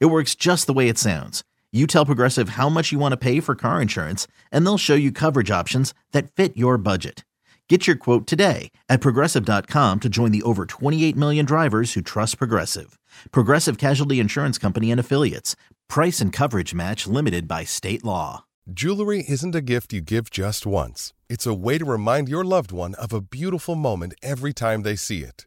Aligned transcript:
It 0.00 0.06
works 0.06 0.34
just 0.34 0.66
the 0.66 0.72
way 0.72 0.88
it 0.88 0.98
sounds. 0.98 1.42
You 1.72 1.86
tell 1.86 2.04
Progressive 2.06 2.50
how 2.50 2.68
much 2.68 2.92
you 2.92 2.98
want 2.98 3.12
to 3.12 3.16
pay 3.16 3.40
for 3.40 3.54
car 3.54 3.80
insurance, 3.80 4.26
and 4.50 4.64
they'll 4.66 4.78
show 4.78 4.94
you 4.94 5.10
coverage 5.10 5.50
options 5.50 5.94
that 6.12 6.30
fit 6.30 6.56
your 6.56 6.76
budget. 6.76 7.24
Get 7.68 7.86
your 7.86 7.96
quote 7.96 8.26
today 8.26 8.70
at 8.90 9.00
progressive.com 9.00 10.00
to 10.00 10.08
join 10.10 10.30
the 10.30 10.42
over 10.42 10.66
28 10.66 11.16
million 11.16 11.46
drivers 11.46 11.94
who 11.94 12.02
trust 12.02 12.36
Progressive. 12.36 12.98
Progressive 13.30 13.78
Casualty 13.78 14.20
Insurance 14.20 14.58
Company 14.58 14.90
and 14.90 15.00
Affiliates. 15.00 15.56
Price 15.88 16.20
and 16.20 16.34
coverage 16.34 16.74
match 16.74 17.06
limited 17.06 17.48
by 17.48 17.64
state 17.64 18.04
law. 18.04 18.44
Jewelry 18.70 19.24
isn't 19.26 19.54
a 19.54 19.62
gift 19.62 19.94
you 19.94 20.02
give 20.02 20.28
just 20.30 20.66
once, 20.66 21.14
it's 21.30 21.46
a 21.46 21.54
way 21.54 21.78
to 21.78 21.84
remind 21.84 22.28
your 22.28 22.44
loved 22.44 22.72
one 22.72 22.94
of 22.96 23.12
a 23.12 23.22
beautiful 23.22 23.74
moment 23.74 24.14
every 24.22 24.52
time 24.52 24.82
they 24.82 24.94
see 24.94 25.22
it. 25.22 25.46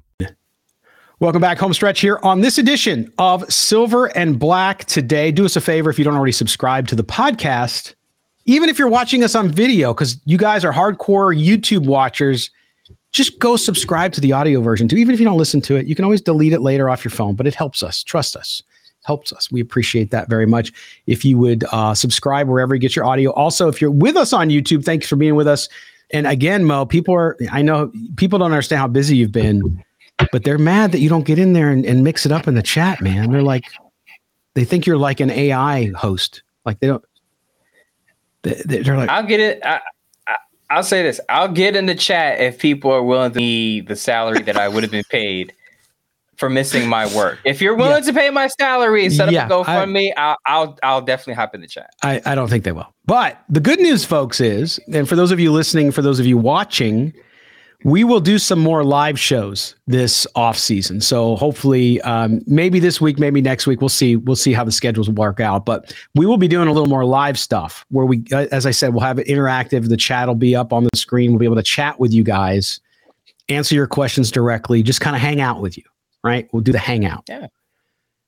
Welcome 1.21 1.39
back, 1.39 1.59
home 1.59 1.71
stretch 1.71 2.01
here 2.01 2.19
on 2.23 2.41
this 2.41 2.57
edition 2.57 3.13
of 3.19 3.45
Silver 3.53 4.07
and 4.17 4.39
Black. 4.39 4.85
Today, 4.85 5.31
do 5.31 5.45
us 5.45 5.55
a 5.55 5.61
favor 5.61 5.91
if 5.91 5.99
you 5.99 6.03
don't 6.03 6.15
already 6.15 6.31
subscribe 6.31 6.87
to 6.87 6.95
the 6.95 7.03
podcast, 7.03 7.93
even 8.45 8.69
if 8.69 8.79
you're 8.79 8.87
watching 8.87 9.23
us 9.23 9.35
on 9.35 9.51
video, 9.51 9.93
because 9.93 10.19
you 10.25 10.35
guys 10.35 10.65
are 10.65 10.73
hardcore 10.73 11.39
YouTube 11.39 11.85
watchers, 11.85 12.49
just 13.11 13.37
go 13.37 13.55
subscribe 13.55 14.13
to 14.13 14.19
the 14.19 14.31
audio 14.31 14.61
version 14.61 14.87
too. 14.87 14.95
Even 14.95 15.13
if 15.13 15.19
you 15.19 15.25
don't 15.27 15.37
listen 15.37 15.61
to 15.61 15.75
it, 15.75 15.85
you 15.85 15.93
can 15.93 16.05
always 16.05 16.21
delete 16.21 16.53
it 16.53 16.61
later 16.61 16.89
off 16.89 17.05
your 17.05 17.11
phone, 17.11 17.35
but 17.35 17.45
it 17.45 17.53
helps 17.53 17.83
us. 17.83 18.01
Trust 18.01 18.35
us, 18.35 18.63
helps 19.03 19.31
us. 19.31 19.51
We 19.51 19.61
appreciate 19.61 20.09
that 20.09 20.27
very 20.27 20.47
much. 20.47 20.73
If 21.05 21.23
you 21.23 21.37
would 21.37 21.65
uh, 21.71 21.93
subscribe 21.93 22.47
wherever 22.47 22.73
you 22.73 22.81
get 22.81 22.95
your 22.95 23.05
audio. 23.05 23.29
Also, 23.33 23.67
if 23.67 23.79
you're 23.79 23.91
with 23.91 24.17
us 24.17 24.33
on 24.33 24.49
YouTube, 24.49 24.83
thanks 24.83 25.07
for 25.07 25.17
being 25.17 25.35
with 25.35 25.47
us. 25.47 25.69
And 26.09 26.25
again, 26.25 26.63
Moe, 26.63 26.87
people 26.87 27.13
are, 27.13 27.37
I 27.51 27.61
know 27.61 27.91
people 28.15 28.39
don't 28.39 28.51
understand 28.51 28.79
how 28.79 28.87
busy 28.87 29.17
you've 29.17 29.31
been 29.31 29.83
but 30.31 30.43
they're 30.43 30.57
mad 30.57 30.91
that 30.91 30.99
you 30.99 31.09
don't 31.09 31.25
get 31.25 31.39
in 31.39 31.53
there 31.53 31.69
and, 31.69 31.85
and 31.85 32.03
mix 32.03 32.25
it 32.25 32.31
up 32.31 32.47
in 32.47 32.55
the 32.55 32.61
chat, 32.61 33.01
man. 33.01 33.31
They're 33.31 33.41
like, 33.41 33.65
they 34.53 34.65
think 34.65 34.85
you're 34.85 34.97
like 34.97 35.19
an 35.19 35.29
AI 35.29 35.91
host. 35.95 36.43
Like 36.65 36.79
they 36.79 36.87
don't. 36.87 37.03
They, 38.43 38.79
are 38.79 38.97
like, 38.97 39.09
I'll 39.09 39.23
get 39.23 39.39
it. 39.39 39.63
I, 39.63 39.81
I, 40.69 40.77
will 40.77 40.83
say 40.83 41.03
this. 41.03 41.19
I'll 41.29 41.47
get 41.47 41.75
in 41.75 41.85
the 41.85 41.95
chat 41.95 42.39
if 42.39 42.57
people 42.57 42.91
are 42.91 43.03
willing 43.03 43.31
to 43.31 43.37
pay 43.37 43.81
the 43.81 43.95
salary 43.95 44.41
that 44.43 44.57
I 44.57 44.67
would 44.67 44.83
have 44.83 44.91
been 44.91 45.03
paid 45.09 45.53
for 46.37 46.49
missing 46.49 46.89
my 46.89 47.05
work. 47.15 47.37
If 47.45 47.61
you're 47.61 47.75
willing 47.75 48.03
yeah. 48.03 48.11
to 48.11 48.13
pay 48.13 48.29
my 48.31 48.47
salary 48.47 49.05
instead 49.05 49.25
set 49.25 49.33
yeah, 49.33 49.47
GoFundMe, 49.47 50.11
I, 50.17 50.29
will 50.29 50.35
I'll 50.47 50.79
I'll 50.81 51.01
definitely 51.01 51.35
hop 51.35 51.53
in 51.53 51.61
the 51.61 51.67
chat. 51.67 51.91
I, 52.01 52.19
I 52.25 52.33
don't 52.33 52.49
think 52.49 52.63
they 52.63 52.71
will. 52.71 52.91
But 53.05 53.43
the 53.47 53.59
good 53.59 53.79
news, 53.79 54.03
folks, 54.03 54.41
is, 54.41 54.79
and 54.91 55.07
for 55.07 55.15
those 55.15 55.31
of 55.31 55.39
you 55.39 55.51
listening, 55.51 55.91
for 55.91 56.01
those 56.01 56.19
of 56.19 56.25
you 56.25 56.39
watching, 56.39 57.13
we 57.83 58.03
will 58.03 58.19
do 58.19 58.37
some 58.37 58.59
more 58.59 58.83
live 58.83 59.19
shows 59.19 59.75
this 59.87 60.27
off 60.35 60.57
season. 60.57 61.01
So 61.01 61.35
hopefully, 61.35 61.99
um, 62.01 62.41
maybe 62.45 62.79
this 62.79 63.01
week, 63.01 63.17
maybe 63.17 63.41
next 63.41 63.65
week, 63.65 63.81
we'll 63.81 63.89
see. 63.89 64.15
We'll 64.15 64.35
see 64.35 64.53
how 64.53 64.63
the 64.63 64.71
schedules 64.71 65.09
work 65.09 65.39
out. 65.39 65.65
But 65.65 65.93
we 66.15 66.25
will 66.25 66.37
be 66.37 66.47
doing 66.47 66.67
a 66.67 66.73
little 66.73 66.89
more 66.89 67.05
live 67.05 67.39
stuff 67.39 67.85
where 67.89 68.05
we, 68.05 68.23
uh, 68.31 68.47
as 68.51 68.65
I 68.65 68.71
said, 68.71 68.93
we'll 68.93 69.01
have 69.01 69.19
it 69.19 69.27
interactive. 69.27 69.89
The 69.89 69.97
chat 69.97 70.27
will 70.27 70.35
be 70.35 70.55
up 70.55 70.71
on 70.71 70.83
the 70.83 70.95
screen. 70.95 71.31
We'll 71.31 71.39
be 71.39 71.45
able 71.45 71.55
to 71.55 71.63
chat 71.63 71.99
with 71.99 72.13
you 72.13 72.23
guys, 72.23 72.79
answer 73.49 73.75
your 73.75 73.87
questions 73.87 74.31
directly, 74.31 74.83
just 74.83 75.01
kind 75.01 75.15
of 75.15 75.21
hang 75.21 75.41
out 75.41 75.61
with 75.61 75.77
you. 75.77 75.83
Right? 76.23 76.47
We'll 76.53 76.61
do 76.61 76.71
the 76.71 76.79
hangout. 76.79 77.23
Yeah. 77.27 77.47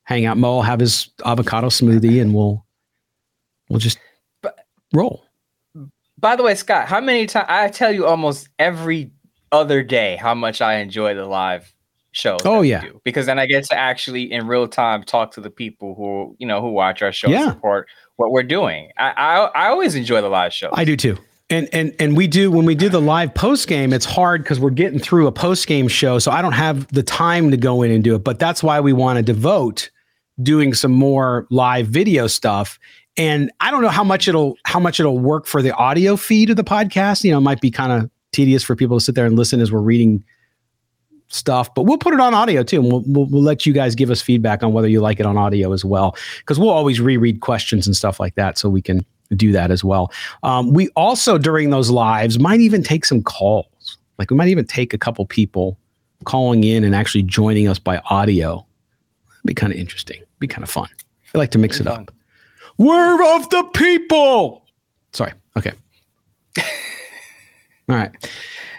Hang 0.03 0.25
out. 0.25 0.37
Moe 0.37 0.55
will 0.55 0.61
have 0.63 0.79
his 0.79 1.09
avocado 1.23 1.67
smoothie, 1.67 2.21
and 2.21 2.33
we'll 2.33 2.65
we'll 3.69 3.79
just 3.79 3.99
roll. 4.93 5.23
By 6.17 6.35
the 6.35 6.43
way, 6.43 6.55
Scott, 6.55 6.87
how 6.87 6.99
many 7.01 7.25
times 7.25 7.45
I 7.49 7.69
tell 7.69 7.91
you 7.91 8.05
almost 8.05 8.49
every 8.57 9.11
other 9.53 9.83
day 9.83 10.17
how 10.17 10.33
much 10.33 10.59
I 10.61 10.75
enjoy 10.75 11.13
the 11.13 11.25
live 11.25 11.73
shows. 12.11 12.41
Oh 12.43 12.61
yeah, 12.61 12.83
because 13.03 13.25
then 13.25 13.39
I 13.39 13.45
get 13.45 13.63
to 13.65 13.77
actually 13.77 14.31
in 14.31 14.47
real 14.47 14.67
time 14.67 15.03
talk 15.03 15.31
to 15.33 15.41
the 15.41 15.49
people 15.49 15.95
who 15.95 16.35
you 16.39 16.47
know 16.47 16.61
who 16.61 16.71
watch 16.71 17.01
our 17.01 17.11
show, 17.11 17.29
yeah. 17.29 17.51
support 17.51 17.87
what 18.15 18.31
we're 18.31 18.43
doing. 18.43 18.89
I, 18.97 19.11
I 19.11 19.65
I 19.65 19.67
always 19.69 19.95
enjoy 19.95 20.21
the 20.21 20.29
live 20.29 20.53
show. 20.53 20.69
I 20.73 20.83
do 20.83 20.97
too. 20.97 21.17
And 21.49 21.69
and 21.71 21.93
and 21.99 22.17
we 22.17 22.27
do 22.27 22.49
when 22.49 22.65
we 22.65 22.73
do 22.73 22.89
the 22.89 23.01
live 23.01 23.33
post 23.33 23.67
game, 23.67 23.93
it's 23.93 24.05
hard 24.05 24.43
because 24.43 24.59
we're 24.59 24.71
getting 24.71 24.99
through 24.99 25.27
a 25.27 25.31
post 25.31 25.67
game 25.67 25.87
show, 25.87 26.17
so 26.19 26.31
I 26.31 26.41
don't 26.41 26.53
have 26.53 26.87
the 26.87 27.03
time 27.03 27.51
to 27.51 27.57
go 27.57 27.83
in 27.83 27.91
and 27.91 28.03
do 28.03 28.15
it. 28.15 28.23
But 28.23 28.39
that's 28.39 28.63
why 28.63 28.79
we 28.79 28.93
want 28.93 29.17
to 29.17 29.23
devote 29.23 29.89
doing 30.41 30.73
some 30.73 30.91
more 30.91 31.45
live 31.51 31.87
video 31.87 32.27
stuff. 32.27 32.79
And 33.15 33.51
I 33.59 33.69
don't 33.69 33.83
know 33.83 33.89
how 33.89 34.03
much 34.03 34.27
it'll 34.27 34.57
how 34.65 34.79
much 34.79 34.99
it'll 34.99 35.19
work 35.19 35.45
for 35.45 35.61
the 35.61 35.73
audio 35.75 36.15
feed 36.15 36.49
of 36.49 36.55
the 36.55 36.63
podcast. 36.63 37.23
You 37.23 37.31
know, 37.31 37.37
it 37.37 37.41
might 37.41 37.61
be 37.61 37.69
kind 37.69 37.91
of 37.91 38.09
tedious 38.33 38.63
for 38.63 38.75
people 38.75 38.97
to 38.97 39.03
sit 39.03 39.15
there 39.15 39.25
and 39.25 39.37
listen 39.37 39.61
as 39.61 39.71
we're 39.71 39.79
reading 39.79 40.23
stuff, 41.29 41.73
but 41.73 41.83
we'll 41.83 41.97
put 41.97 42.13
it 42.13 42.19
on 42.19 42.33
audio 42.33 42.63
too. 42.63 42.81
And 42.81 42.91
we'll, 42.91 43.03
we'll, 43.07 43.25
we'll 43.25 43.41
let 43.41 43.65
you 43.65 43.73
guys 43.73 43.95
give 43.95 44.09
us 44.09 44.21
feedback 44.21 44.63
on 44.63 44.73
whether 44.73 44.87
you 44.87 45.01
like 45.01 45.19
it 45.19 45.25
on 45.25 45.37
audio 45.37 45.73
as 45.73 45.83
well. 45.83 46.15
Cause 46.45 46.59
we'll 46.59 46.69
always 46.69 46.99
reread 47.01 47.41
questions 47.41 47.87
and 47.87 47.95
stuff 47.95 48.19
like 48.19 48.35
that. 48.35 48.57
So 48.57 48.69
we 48.69 48.81
can 48.81 49.05
do 49.35 49.51
that 49.51 49.71
as 49.71 49.83
well. 49.83 50.11
Um, 50.43 50.73
we 50.73 50.89
also, 50.89 51.37
during 51.37 51.69
those 51.69 51.89
lives, 51.89 52.37
might 52.37 52.59
even 52.59 52.83
take 52.83 53.05
some 53.05 53.23
calls. 53.23 53.97
Like 54.19 54.29
we 54.29 54.37
might 54.37 54.49
even 54.49 54.65
take 54.65 54.93
a 54.93 54.97
couple 54.97 55.25
people 55.25 55.77
calling 56.25 56.63
in 56.63 56.83
and 56.83 56.95
actually 56.95 57.23
joining 57.23 57.67
us 57.67 57.79
by 57.79 57.97
audio. 58.09 58.65
It'd 59.31 59.45
be 59.45 59.53
kind 59.53 59.73
of 59.73 59.79
interesting. 59.79 60.17
It'd 60.17 60.39
be 60.39 60.47
kind 60.47 60.63
of 60.63 60.69
fun. 60.69 60.89
I 61.33 61.37
like 61.37 61.51
to 61.51 61.57
mix 61.57 61.79
it 61.79 61.87
up. 61.87 62.11
We're 62.77 63.35
of 63.35 63.49
the 63.49 63.63
people. 63.73 64.65
Sorry. 65.11 65.33
Okay. 65.57 65.73
All 67.89 67.95
right. 67.95 68.11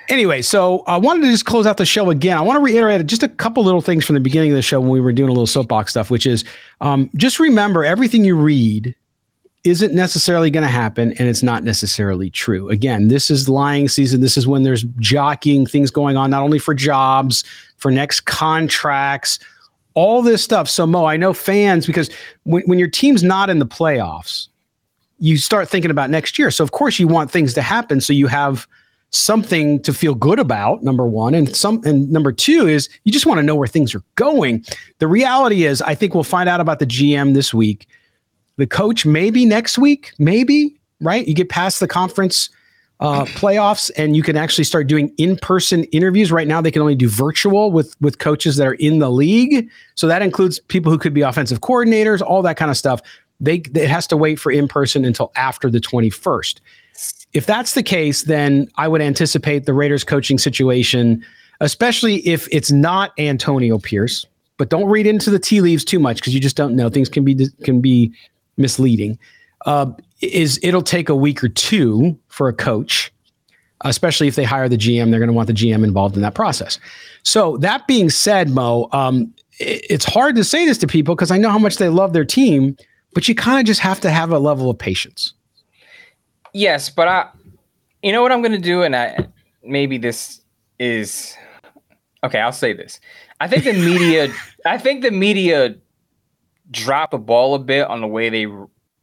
Anyway, 0.08 0.42
so 0.42 0.82
I 0.86 0.98
wanted 0.98 1.22
to 1.22 1.30
just 1.30 1.46
close 1.46 1.66
out 1.66 1.78
the 1.78 1.86
show 1.86 2.10
again. 2.10 2.36
I 2.36 2.42
want 2.42 2.58
to 2.58 2.60
reiterate 2.60 3.04
just 3.06 3.22
a 3.22 3.28
couple 3.28 3.64
little 3.64 3.80
things 3.80 4.04
from 4.04 4.14
the 4.14 4.20
beginning 4.20 4.50
of 4.50 4.56
the 4.56 4.62
show 4.62 4.80
when 4.80 4.90
we 4.90 5.00
were 5.00 5.12
doing 5.12 5.30
a 5.30 5.32
little 5.32 5.46
soapbox 5.46 5.92
stuff, 5.92 6.10
which 6.10 6.26
is 6.26 6.44
um, 6.82 7.08
just 7.16 7.40
remember 7.40 7.84
everything 7.84 8.24
you 8.24 8.36
read 8.36 8.94
isn't 9.64 9.94
necessarily 9.94 10.50
going 10.50 10.62
to 10.62 10.68
happen 10.70 11.14
and 11.14 11.26
it's 11.26 11.42
not 11.42 11.64
necessarily 11.64 12.28
true. 12.28 12.68
Again, 12.68 13.08
this 13.08 13.30
is 13.30 13.48
lying 13.48 13.88
season. 13.88 14.20
This 14.20 14.36
is 14.36 14.46
when 14.46 14.62
there's 14.62 14.82
jockeying 14.98 15.66
things 15.66 15.90
going 15.90 16.18
on, 16.18 16.30
not 16.30 16.42
only 16.42 16.58
for 16.58 16.74
jobs, 16.74 17.44
for 17.78 17.90
next 17.90 18.20
contracts, 18.20 19.38
all 19.94 20.20
this 20.20 20.44
stuff. 20.44 20.68
So, 20.68 20.86
Moe, 20.86 21.06
I 21.06 21.16
know 21.16 21.32
fans, 21.32 21.86
because 21.86 22.10
when, 22.42 22.62
when 22.64 22.78
your 22.78 22.88
team's 22.88 23.22
not 23.22 23.48
in 23.48 23.58
the 23.58 23.66
playoffs, 23.66 24.48
you 25.18 25.38
start 25.38 25.66
thinking 25.70 25.90
about 25.90 26.10
next 26.10 26.38
year. 26.38 26.50
So, 26.50 26.62
of 26.62 26.72
course, 26.72 26.98
you 26.98 27.08
want 27.08 27.30
things 27.30 27.54
to 27.54 27.62
happen 27.62 28.02
so 28.02 28.12
you 28.12 28.26
have– 28.26 28.66
something 29.14 29.80
to 29.82 29.92
feel 29.92 30.14
good 30.14 30.38
about 30.38 30.82
number 30.82 31.06
one. 31.06 31.34
And 31.34 31.54
some 31.56 31.82
and 31.84 32.10
number 32.10 32.32
two 32.32 32.66
is 32.66 32.88
you 33.04 33.12
just 33.12 33.26
want 33.26 33.38
to 33.38 33.42
know 33.42 33.54
where 33.54 33.68
things 33.68 33.94
are 33.94 34.02
going. 34.16 34.64
The 34.98 35.06
reality 35.06 35.64
is 35.64 35.82
i 35.82 35.94
think 35.94 36.14
we'll 36.14 36.24
find 36.24 36.48
out 36.48 36.60
about 36.60 36.78
the 36.78 36.86
gm 36.86 37.34
this 37.34 37.54
week. 37.54 37.86
The 38.56 38.66
coach 38.66 39.04
maybe 39.06 39.44
next 39.44 39.78
week 39.78 40.12
maybe 40.18 40.78
right? 41.00 41.26
You 41.26 41.34
get 41.34 41.48
past 41.48 41.80
the 41.80 41.88
conference 41.88 42.50
uh, 43.00 43.24
playoffs 43.24 43.90
and 43.96 44.16
you 44.16 44.22
can 44.22 44.36
actually 44.36 44.64
start 44.64 44.86
doing 44.86 45.12
in-person 45.18 45.84
interviews. 45.84 46.30
Right 46.32 46.46
now 46.46 46.60
they 46.60 46.70
can 46.70 46.80
only 46.80 46.94
do 46.94 47.08
virtual 47.08 47.70
with 47.70 47.94
with 48.00 48.18
coaches 48.18 48.56
that 48.56 48.66
are 48.66 48.74
in 48.74 48.98
the 48.98 49.10
league. 49.10 49.68
So 49.94 50.06
that 50.06 50.22
includes 50.22 50.60
people 50.60 50.90
who 50.90 50.98
could 50.98 51.14
be 51.14 51.22
offensive 51.22 51.60
coordinators 51.60 52.22
all 52.22 52.42
that 52.42 52.56
kind 52.56 52.70
of 52.70 52.76
stuff. 52.76 53.00
They 53.40 53.56
it 53.74 53.88
has 53.88 54.06
to 54.08 54.16
wait 54.16 54.38
for 54.38 54.50
in-person 54.50 55.04
until 55.04 55.32
after 55.36 55.70
the 55.70 55.80
21st 55.80 56.60
if 57.34 57.46
that's 57.46 57.74
the 57.74 57.82
case, 57.82 58.22
then 58.22 58.68
I 58.76 58.88
would 58.88 59.00
anticipate 59.00 59.66
the 59.66 59.74
Raiders 59.74 60.04
coaching 60.04 60.38
situation, 60.38 61.24
especially 61.60 62.26
if 62.26 62.48
it's 62.50 62.70
not 62.70 63.12
Antonio 63.18 63.78
Pierce. 63.78 64.26
But 64.56 64.68
don't 64.68 64.88
read 64.88 65.06
into 65.06 65.30
the 65.30 65.40
tea 65.40 65.60
leaves 65.60 65.84
too 65.84 65.98
much 65.98 66.18
because 66.18 66.32
you 66.32 66.40
just 66.40 66.56
don't 66.56 66.76
know. 66.76 66.88
Things 66.88 67.08
can 67.08 67.24
be 67.24 67.48
can 67.64 67.80
be 67.80 68.12
misleading. 68.56 69.18
Uh, 69.66 69.90
is 70.20 70.60
it'll 70.62 70.82
take 70.82 71.08
a 71.08 71.16
week 71.16 71.42
or 71.42 71.48
two 71.48 72.16
for 72.28 72.48
a 72.48 72.52
coach 72.52 73.12
especially 73.84 74.26
if 74.26 74.34
they 74.34 74.44
hire 74.44 74.68
the 74.68 74.76
GM. 74.76 75.10
They're 75.10 75.20
going 75.20 75.28
to 75.28 75.34
want 75.34 75.46
the 75.46 75.52
GM 75.52 75.84
involved 75.84 76.16
in 76.16 76.22
that 76.22 76.34
process. 76.34 76.78
So 77.22 77.56
that 77.58 77.86
being 77.86 78.10
said, 78.10 78.50
Moe, 78.50 78.88
um, 78.92 79.32
it, 79.58 79.84
it's 79.88 80.04
hard 80.04 80.36
to 80.36 80.44
say 80.44 80.64
this 80.64 80.78
to 80.78 80.86
people 80.86 81.14
because 81.14 81.30
I 81.30 81.38
know 81.38 81.50
how 81.50 81.58
much 81.58 81.76
they 81.76 81.88
love 81.88 82.12
their 82.12 82.24
team, 82.24 82.76
but 83.12 83.28
you 83.28 83.34
kind 83.34 83.60
of 83.60 83.66
just 83.66 83.80
have 83.80 84.00
to 84.00 84.10
have 84.10 84.30
a 84.30 84.38
level 84.38 84.70
of 84.70 84.78
patience. 84.78 85.34
Yes, 86.54 86.88
but 86.88 87.08
I, 87.08 87.28
you 88.02 88.12
know 88.12 88.22
what 88.22 88.32
I'm 88.32 88.40
going 88.40 88.52
to 88.52 88.58
do, 88.58 88.82
and 88.82 88.94
I 88.94 89.26
maybe 89.64 89.98
this 89.98 90.40
is 90.78 91.36
okay. 92.22 92.38
I'll 92.40 92.52
say 92.52 92.72
this. 92.72 93.00
I 93.40 93.48
think 93.48 93.64
the 93.64 93.72
media. 93.84 94.32
I 94.64 94.78
think 94.78 95.02
the 95.02 95.10
media 95.10 95.74
drop 96.70 97.10
the 97.10 97.18
ball 97.18 97.54
a 97.54 97.58
bit 97.58 97.86
on 97.88 98.00
the 98.00 98.06
way 98.06 98.30
they 98.30 98.46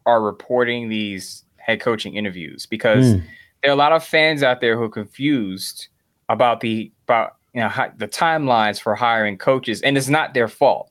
are 0.06 0.22
reporting 0.22 0.90
these 0.90 1.44
head 1.58 1.80
coaching 1.80 2.16
interviews 2.16 2.66
because 2.66 3.14
mm. 3.14 3.24
there 3.62 3.72
are 3.72 3.74
a 3.74 3.78
lot 3.78 3.92
of 3.92 4.04
fans 4.04 4.42
out 4.42 4.62
there 4.62 4.76
who 4.76 4.84
are 4.84 4.90
confused 4.90 5.88
about 6.30 6.62
the 6.62 6.90
about 7.04 7.36
you 7.54 7.60
know 7.60 7.70
the 7.98 8.08
timelines 8.08 8.80
for 8.80 8.96
hiring 8.96 9.38
coaches, 9.38 9.82
and 9.82 9.98
it's 9.98 10.10
not 10.10 10.34
their 10.34 10.48
fault. 10.48 10.90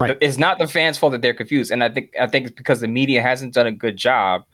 Right. 0.00 0.16
It's 0.20 0.38
not 0.38 0.60
the 0.60 0.68
fans' 0.68 0.96
fault 0.96 1.10
that 1.10 1.22
they're 1.22 1.34
confused, 1.34 1.72
and 1.72 1.82
I 1.82 1.88
think 1.88 2.14
I 2.20 2.28
think 2.28 2.46
it's 2.46 2.54
because 2.54 2.80
the 2.80 2.86
media 2.86 3.20
hasn't 3.20 3.52
done 3.52 3.66
a 3.66 3.72
good 3.72 3.96
job 3.96 4.44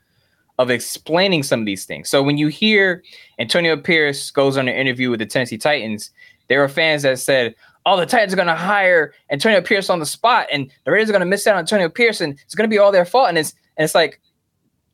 of 0.59 0.71
explaining 0.71 1.43
some 1.43 1.61
of 1.61 1.67
these 1.67 1.85
things. 1.85 2.09
So 2.09 2.23
when 2.23 2.39
you 2.39 2.49
hear 2.49 3.03
Antonio 3.39 3.77
Pierce 3.77 4.31
goes 4.31 4.57
on 4.57 4.69
an 4.69 4.75
interview 4.75 5.11
with 5.11 5.21
the 5.21 5.27
Tennessee 5.27 5.59
Titans, 5.59 6.11
there 6.49 6.63
are 6.63 6.69
fans 6.69 7.03
that 7.03 7.19
said, 7.19 7.55
"Oh, 7.87 7.97
the 7.97 8.07
Titans 8.07 8.33
are 8.33 8.37
going 8.37 8.49
to 8.49 8.55
hire 8.55 9.13
Antonio 9.31 9.61
Pierce 9.61 9.91
on 9.91 9.99
the 9.99 10.07
spot, 10.07 10.47
and 10.53 10.71
the 10.85 10.93
Raiders 10.93 11.09
are 11.09 11.13
going 11.13 11.21
to 11.21 11.27
miss 11.27 11.47
out 11.47 11.55
on 11.55 11.61
Antonio 11.61 11.89
Pierce, 11.89 12.21
and 12.21 12.39
it's 12.45 12.55
going 12.55 12.69
to 12.69 12.75
be 12.75 12.79
all 12.79 12.93
their 12.93 13.05
fault." 13.05 13.29
And 13.29 13.39
it's 13.39 13.55
and 13.77 13.85
it's 13.85 13.95
like, 13.95 14.21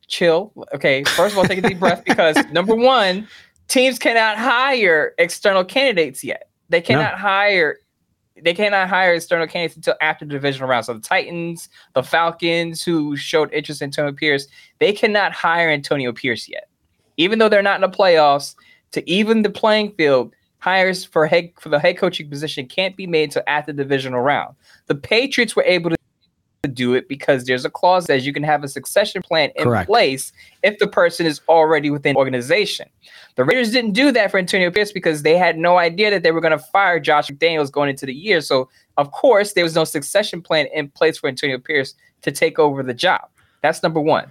chill. 0.07 0.51
Okay, 0.73 1.03
first 1.03 1.33
of 1.33 1.37
all, 1.37 1.45
take 1.45 1.59
a 1.59 1.67
deep 1.67 1.79
breath 1.79 2.03
because 2.05 2.37
number 2.51 2.75
one, 2.75 3.27
teams 3.67 3.99
cannot 3.99 4.37
hire 4.37 5.13
external 5.17 5.63
candidates 5.63 6.23
yet. 6.23 6.49
They 6.69 6.81
cannot 6.81 7.13
no. 7.13 7.17
hire 7.17 7.77
they 8.43 8.53
cannot 8.53 8.89
hire 8.89 9.13
external 9.13 9.47
candidates 9.47 9.75
until 9.75 9.95
after 10.01 10.25
the 10.25 10.31
divisional 10.31 10.69
round. 10.69 10.85
So 10.85 10.93
the 10.93 10.99
Titans, 10.99 11.69
the 11.93 12.03
Falcons, 12.03 12.83
who 12.83 13.15
showed 13.15 13.53
interest 13.53 13.81
in 13.81 13.87
Antonio 13.87 14.11
Pierce, 14.11 14.47
they 14.79 14.93
cannot 14.93 15.33
hire 15.33 15.69
Antonio 15.69 16.11
Pierce 16.11 16.49
yet, 16.49 16.67
even 17.17 17.39
though 17.39 17.49
they're 17.49 17.61
not 17.61 17.81
in 17.83 17.89
the 17.89 17.95
playoffs. 17.95 18.55
To 18.93 19.09
even 19.09 19.41
the 19.41 19.49
playing 19.49 19.93
field, 19.93 20.33
hires 20.59 21.03
for 21.05 21.25
head 21.25 21.51
for 21.59 21.69
the 21.69 21.79
head 21.79 21.97
coaching 21.97 22.29
position 22.29 22.65
can't 22.67 22.95
be 22.95 23.07
made 23.07 23.23
until 23.23 23.43
after 23.47 23.73
the 23.73 23.83
divisional 23.83 24.21
round. 24.21 24.55
The 24.87 24.95
Patriots 24.95 25.55
were 25.55 25.63
able 25.63 25.89
to 25.89 25.97
do 26.67 26.93
it 26.93 27.07
because 27.07 27.45
there's 27.45 27.65
a 27.65 27.71
clause 27.71 28.05
that 28.05 28.21
you 28.21 28.31
can 28.31 28.43
have 28.43 28.63
a 28.63 28.67
succession 28.67 29.23
plan 29.23 29.49
in 29.55 29.63
Correct. 29.63 29.87
place 29.87 30.31
if 30.61 30.77
the 30.77 30.85
person 30.85 31.25
is 31.25 31.41
already 31.49 31.89
within 31.89 32.15
organization. 32.15 32.87
The 33.35 33.43
Raiders 33.43 33.71
didn't 33.71 33.93
do 33.93 34.11
that 34.11 34.29
for 34.29 34.37
Antonio 34.37 34.69
Pierce 34.69 34.91
because 34.91 35.23
they 35.23 35.37
had 35.37 35.57
no 35.57 35.79
idea 35.79 36.11
that 36.11 36.21
they 36.21 36.31
were 36.31 36.41
going 36.41 36.51
to 36.51 36.59
fire 36.59 36.99
Josh 36.99 37.29
McDaniels 37.29 37.71
going 37.71 37.89
into 37.89 38.05
the 38.05 38.13
year. 38.13 38.41
So, 38.41 38.69
of 38.97 39.11
course, 39.11 39.53
there 39.53 39.63
was 39.63 39.73
no 39.73 39.85
succession 39.85 40.39
plan 40.41 40.67
in 40.71 40.89
place 40.89 41.17
for 41.17 41.27
Antonio 41.27 41.57
Pierce 41.57 41.95
to 42.21 42.31
take 42.31 42.59
over 42.59 42.83
the 42.83 42.93
job. 42.93 43.21
That's 43.61 43.81
number 43.81 43.99
one. 43.99 44.29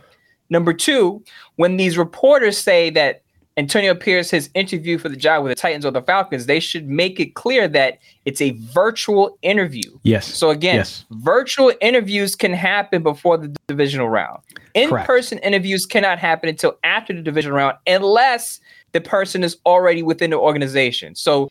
Number 0.51 0.73
two, 0.73 1.25
when 1.57 1.79
these 1.79 1.99
reporters 1.99 2.59
say 2.59 2.91
that 2.91 3.23
Antonio 3.61 3.95
Pierce 3.95 4.31
has 4.31 4.49
interview 4.55 4.97
for 4.97 5.11
the 5.11 5.17
job 5.17 5.43
with 5.43 5.51
the 5.51 5.55
Titans 5.55 5.85
or 5.85 5.91
the 5.91 6.01
Falcons, 6.01 6.47
they 6.47 6.61
should 6.61 6.89
make 6.89 7.21
it 7.21 7.35
clear 7.35 7.69
that 7.69 7.99
it's 8.25 8.41
a 8.41 8.53
virtual 8.73 9.37
interview. 9.43 9.99
Yes. 10.03 10.35
So 10.35 10.49
again, 10.49 10.77
yes. 10.77 11.05
virtual 11.11 11.71
interviews 11.83 12.35
can 12.35 12.55
happen 12.55 13.03
before 13.03 13.37
the 13.37 13.55
divisional 13.67 14.09
round. 14.09 14.41
In-person 14.73 15.41
interviews 15.41 15.85
cannot 15.85 16.19
happen 16.19 16.49
until 16.49 16.79
after 16.85 17.13
the 17.13 17.21
divisional 17.21 17.55
round 17.55 17.77
unless 17.87 18.61
the 18.93 19.01
person 19.03 19.45
is 19.45 19.59
already 19.67 20.03
within 20.03 20.31
the 20.31 20.39
organization. 20.39 21.15
So 21.15 21.51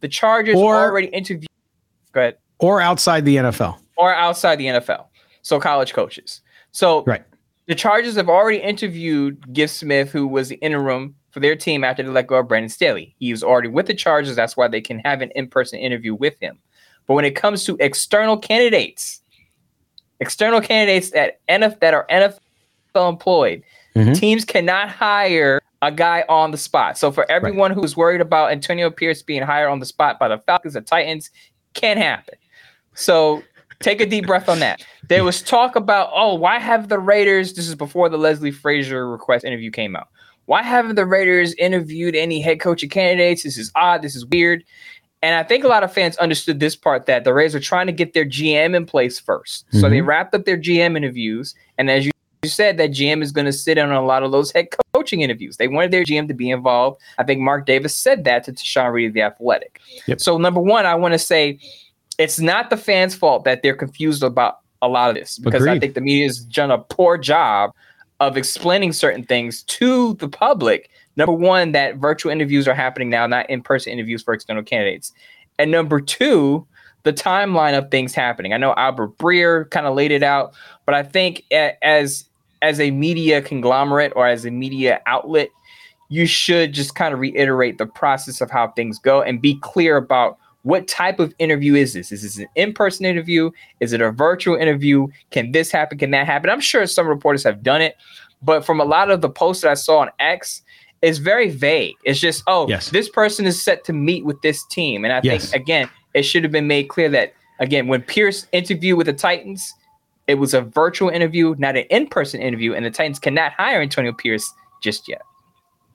the 0.00 0.08
Chargers 0.08 0.56
or, 0.56 0.76
already 0.76 1.08
interviewed. 1.08 1.50
Go 2.12 2.20
ahead. 2.22 2.38
Or 2.58 2.80
outside 2.80 3.26
the 3.26 3.36
NFL. 3.36 3.78
Or 3.98 4.14
outside 4.14 4.56
the 4.56 4.66
NFL. 4.66 5.04
So 5.42 5.60
college 5.60 5.92
coaches. 5.92 6.40
So 6.72 7.04
right. 7.04 7.22
the 7.66 7.74
Chargers 7.74 8.16
have 8.16 8.30
already 8.30 8.60
interviewed 8.62 9.52
Giff 9.52 9.68
Smith, 9.68 10.10
who 10.10 10.26
was 10.26 10.48
the 10.48 10.56
interim 10.56 11.16
for 11.30 11.40
their 11.40 11.56
team 11.56 11.84
after 11.84 12.02
they 12.02 12.08
let 12.08 12.26
go 12.26 12.36
of 12.36 12.48
Brandon 12.48 12.68
Staley. 12.68 13.14
He 13.18 13.30
was 13.30 13.42
already 13.42 13.68
with 13.68 13.86
the 13.86 13.94
Chargers. 13.94 14.36
That's 14.36 14.56
why 14.56 14.68
they 14.68 14.80
can 14.80 14.98
have 15.00 15.22
an 15.22 15.30
in-person 15.34 15.78
interview 15.78 16.14
with 16.14 16.38
him. 16.40 16.58
But 17.06 17.14
when 17.14 17.24
it 17.24 17.36
comes 17.36 17.64
to 17.64 17.76
external 17.80 18.36
candidates, 18.36 19.20
external 20.20 20.60
candidates 20.60 21.10
that 21.10 21.40
NF 21.48 21.80
that 21.80 21.94
are 21.94 22.06
NFL 22.10 23.08
employed, 23.08 23.62
mm-hmm. 23.96 24.12
teams 24.12 24.44
cannot 24.44 24.88
hire 24.88 25.60
a 25.82 25.90
guy 25.90 26.24
on 26.28 26.50
the 26.50 26.58
spot. 26.58 26.98
So 26.98 27.10
for 27.10 27.30
everyone 27.30 27.72
right. 27.72 27.80
who's 27.80 27.96
worried 27.96 28.20
about 28.20 28.52
Antonio 28.52 28.90
Pierce 28.90 29.22
being 29.22 29.42
hired 29.42 29.70
on 29.70 29.80
the 29.80 29.86
spot 29.86 30.18
by 30.18 30.28
the 30.28 30.38
Falcons 30.38 30.76
and 30.76 30.86
Titans, 30.86 31.30
can't 31.74 31.98
happen. 31.98 32.34
So 32.94 33.42
take 33.80 34.00
a 34.00 34.06
deep 34.06 34.26
breath 34.26 34.48
on 34.48 34.58
that. 34.58 34.84
There 35.08 35.24
was 35.24 35.42
talk 35.42 35.76
about, 35.76 36.10
oh, 36.12 36.34
why 36.34 36.58
have 36.58 36.88
the 36.88 36.98
Raiders? 36.98 37.54
This 37.54 37.66
is 37.66 37.74
before 37.74 38.08
the 38.08 38.18
Leslie 38.18 38.50
Frazier 38.50 39.08
request 39.08 39.44
interview 39.44 39.70
came 39.70 39.96
out. 39.96 40.08
Why 40.50 40.64
haven't 40.64 40.96
the 40.96 41.06
Raiders 41.06 41.54
interviewed 41.54 42.16
any 42.16 42.40
head 42.40 42.58
coaching 42.58 42.90
candidates? 42.90 43.44
This 43.44 43.56
is 43.56 43.70
odd. 43.76 44.02
This 44.02 44.16
is 44.16 44.26
weird. 44.26 44.64
And 45.22 45.36
I 45.36 45.44
think 45.44 45.62
a 45.62 45.68
lot 45.68 45.84
of 45.84 45.92
fans 45.92 46.16
understood 46.16 46.58
this 46.58 46.74
part 46.74 47.06
that 47.06 47.22
the 47.22 47.32
Raiders 47.32 47.54
are 47.54 47.60
trying 47.60 47.86
to 47.86 47.92
get 47.92 48.14
their 48.14 48.24
GM 48.24 48.74
in 48.74 48.84
place 48.84 49.20
1st 49.20 49.28
mm-hmm. 49.28 49.78
So 49.78 49.88
they 49.88 49.98
mm-hmm. 49.98 50.08
wrapped 50.08 50.34
up 50.34 50.46
their 50.46 50.58
GM 50.58 50.96
interviews. 50.96 51.54
And 51.78 51.88
as 51.88 52.04
you 52.04 52.10
said, 52.44 52.78
that 52.78 52.90
GM 52.90 53.22
is 53.22 53.30
going 53.30 53.44
to 53.44 53.52
sit 53.52 53.78
in 53.78 53.90
on 53.90 53.94
a 53.94 54.04
lot 54.04 54.24
of 54.24 54.32
those 54.32 54.50
head 54.50 54.66
coaching 54.92 55.20
interviews. 55.20 55.56
They 55.56 55.68
wanted 55.68 55.92
their 55.92 56.02
GM 56.02 56.26
to 56.26 56.34
be 56.34 56.50
involved. 56.50 57.00
I 57.18 57.22
think 57.22 57.40
Mark 57.40 57.64
Davis 57.64 57.96
said 57.96 58.24
that 58.24 58.42
to 58.42 58.52
Tashan 58.52 58.92
Reed, 58.92 59.10
of 59.10 59.14
the 59.14 59.22
athletic. 59.22 59.80
Yep. 60.08 60.20
So, 60.20 60.36
number 60.36 60.60
one, 60.60 60.84
I 60.84 60.96
want 60.96 61.14
to 61.14 61.18
say 61.20 61.60
it's 62.18 62.40
not 62.40 62.70
the 62.70 62.76
fans' 62.76 63.14
fault 63.14 63.44
that 63.44 63.62
they're 63.62 63.76
confused 63.76 64.24
about 64.24 64.58
a 64.82 64.88
lot 64.88 65.10
of 65.10 65.14
this 65.14 65.38
because 65.38 65.62
Agreed. 65.62 65.76
I 65.76 65.78
think 65.78 65.94
the 65.94 66.00
media 66.00 66.26
has 66.26 66.40
done 66.40 66.72
a 66.72 66.78
poor 66.78 67.16
job 67.18 67.70
of 68.20 68.36
explaining 68.36 68.92
certain 68.92 69.24
things 69.24 69.62
to 69.64 70.14
the 70.14 70.28
public. 70.28 70.90
Number 71.16 71.32
one, 71.32 71.72
that 71.72 71.96
virtual 71.96 72.30
interviews 72.30 72.68
are 72.68 72.74
happening 72.74 73.10
now, 73.10 73.26
not 73.26 73.48
in 73.50 73.62
person 73.62 73.92
interviews 73.92 74.22
for 74.22 74.34
external 74.34 74.62
candidates. 74.62 75.12
And 75.58 75.70
number 75.70 76.00
two, 76.00 76.66
the 77.02 77.12
timeline 77.12 77.76
of 77.76 77.90
things 77.90 78.14
happening. 78.14 78.52
I 78.52 78.58
know 78.58 78.74
Albert 78.76 79.18
Breer 79.18 79.68
kind 79.70 79.86
of 79.86 79.94
laid 79.94 80.10
it 80.10 80.22
out, 80.22 80.52
but 80.86 80.94
I 80.94 81.02
think 81.02 81.44
as 81.50 82.26
as 82.62 82.78
a 82.78 82.90
media 82.90 83.40
conglomerate 83.40 84.12
or 84.14 84.26
as 84.26 84.44
a 84.44 84.50
media 84.50 85.00
outlet, 85.06 85.48
you 86.10 86.26
should 86.26 86.74
just 86.74 86.94
kind 86.94 87.14
of 87.14 87.20
reiterate 87.20 87.78
the 87.78 87.86
process 87.86 88.42
of 88.42 88.50
how 88.50 88.68
things 88.68 88.98
go 88.98 89.22
and 89.22 89.40
be 89.40 89.58
clear 89.60 89.96
about 89.96 90.38
what 90.62 90.86
type 90.88 91.18
of 91.18 91.34
interview 91.38 91.74
is 91.74 91.94
this? 91.94 92.12
Is 92.12 92.22
this 92.22 92.38
an 92.38 92.46
in-person 92.54 93.06
interview? 93.06 93.50
Is 93.80 93.92
it 93.92 94.00
a 94.00 94.10
virtual 94.10 94.56
interview? 94.56 95.08
Can 95.30 95.52
this 95.52 95.70
happen? 95.70 95.98
Can 95.98 96.10
that 96.10 96.26
happen? 96.26 96.50
I'm 96.50 96.60
sure 96.60 96.86
some 96.86 97.06
reporters 97.06 97.44
have 97.44 97.62
done 97.62 97.80
it, 97.80 97.96
but 98.42 98.64
from 98.64 98.80
a 98.80 98.84
lot 98.84 99.10
of 99.10 99.20
the 99.20 99.30
posts 99.30 99.62
that 99.62 99.70
I 99.70 99.74
saw 99.74 99.98
on 99.98 100.10
X, 100.18 100.62
it's 101.02 101.18
very 101.18 101.48
vague. 101.48 101.94
It's 102.04 102.20
just, 102.20 102.42
oh, 102.46 102.68
yes. 102.68 102.90
this 102.90 103.08
person 103.08 103.46
is 103.46 103.62
set 103.62 103.84
to 103.84 103.92
meet 103.92 104.24
with 104.24 104.40
this 104.42 104.66
team. 104.66 105.04
And 105.04 105.14
I 105.14 105.20
yes. 105.22 105.50
think 105.50 105.62
again, 105.62 105.90
it 106.12 106.22
should 106.24 106.42
have 106.42 106.52
been 106.52 106.66
made 106.66 106.88
clear 106.88 107.08
that 107.08 107.32
again, 107.58 107.86
when 107.86 108.02
Pierce 108.02 108.46
interviewed 108.52 108.98
with 108.98 109.06
the 109.06 109.12
Titans, 109.14 109.74
it 110.26 110.34
was 110.34 110.52
a 110.54 110.60
virtual 110.60 111.08
interview, 111.08 111.54
not 111.58 111.76
an 111.76 111.84
in-person 111.90 112.40
interview, 112.40 112.74
and 112.74 112.84
the 112.84 112.90
Titans 112.90 113.18
cannot 113.18 113.52
hire 113.52 113.80
Antonio 113.80 114.12
Pierce 114.12 114.52
just 114.82 115.08
yet. 115.08 115.22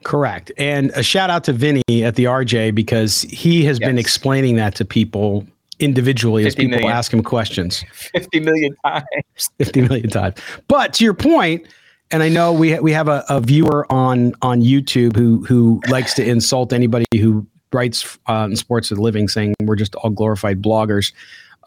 Correct. 0.05 0.51
And 0.59 0.91
a 0.91 1.01
shout 1.01 1.31
out 1.31 1.43
to 1.45 1.51
Vinny 1.51 1.81
at 1.89 2.13
the 2.13 2.25
RJ 2.25 2.75
because 2.75 3.23
he 3.23 3.65
has 3.65 3.79
yes. 3.79 3.89
been 3.89 3.97
explaining 3.97 4.55
that 4.57 4.75
to 4.75 4.85
people 4.85 5.47
individually 5.79 6.45
as 6.45 6.53
people 6.53 6.77
million. 6.77 6.91
ask 6.91 7.11
him 7.11 7.23
questions. 7.23 7.83
50 8.13 8.39
million 8.41 8.75
times. 8.85 9.05
50 9.57 9.81
million 9.81 10.09
times. 10.11 10.35
But 10.67 10.93
to 10.93 11.03
your 11.03 11.15
point, 11.15 11.65
and 12.11 12.21
I 12.21 12.29
know 12.29 12.53
we 12.53 12.79
we 12.81 12.91
have 12.91 13.07
a, 13.07 13.25
a, 13.29 13.41
viewer 13.41 13.91
on 13.91 14.33
on 14.43 14.61
YouTube 14.61 15.15
who 15.15 15.43
who 15.43 15.81
likes 15.89 16.13
to 16.13 16.23
insult 16.23 16.71
anybody 16.71 17.05
who 17.15 17.47
writes 17.73 18.19
uh, 18.29 18.47
in 18.47 18.55
sports 18.55 18.89
for 18.89 18.95
a 18.95 18.99
living, 18.99 19.27
saying 19.27 19.55
we're 19.63 19.75
just 19.75 19.95
all 19.95 20.11
glorified 20.11 20.61
bloggers. 20.61 21.13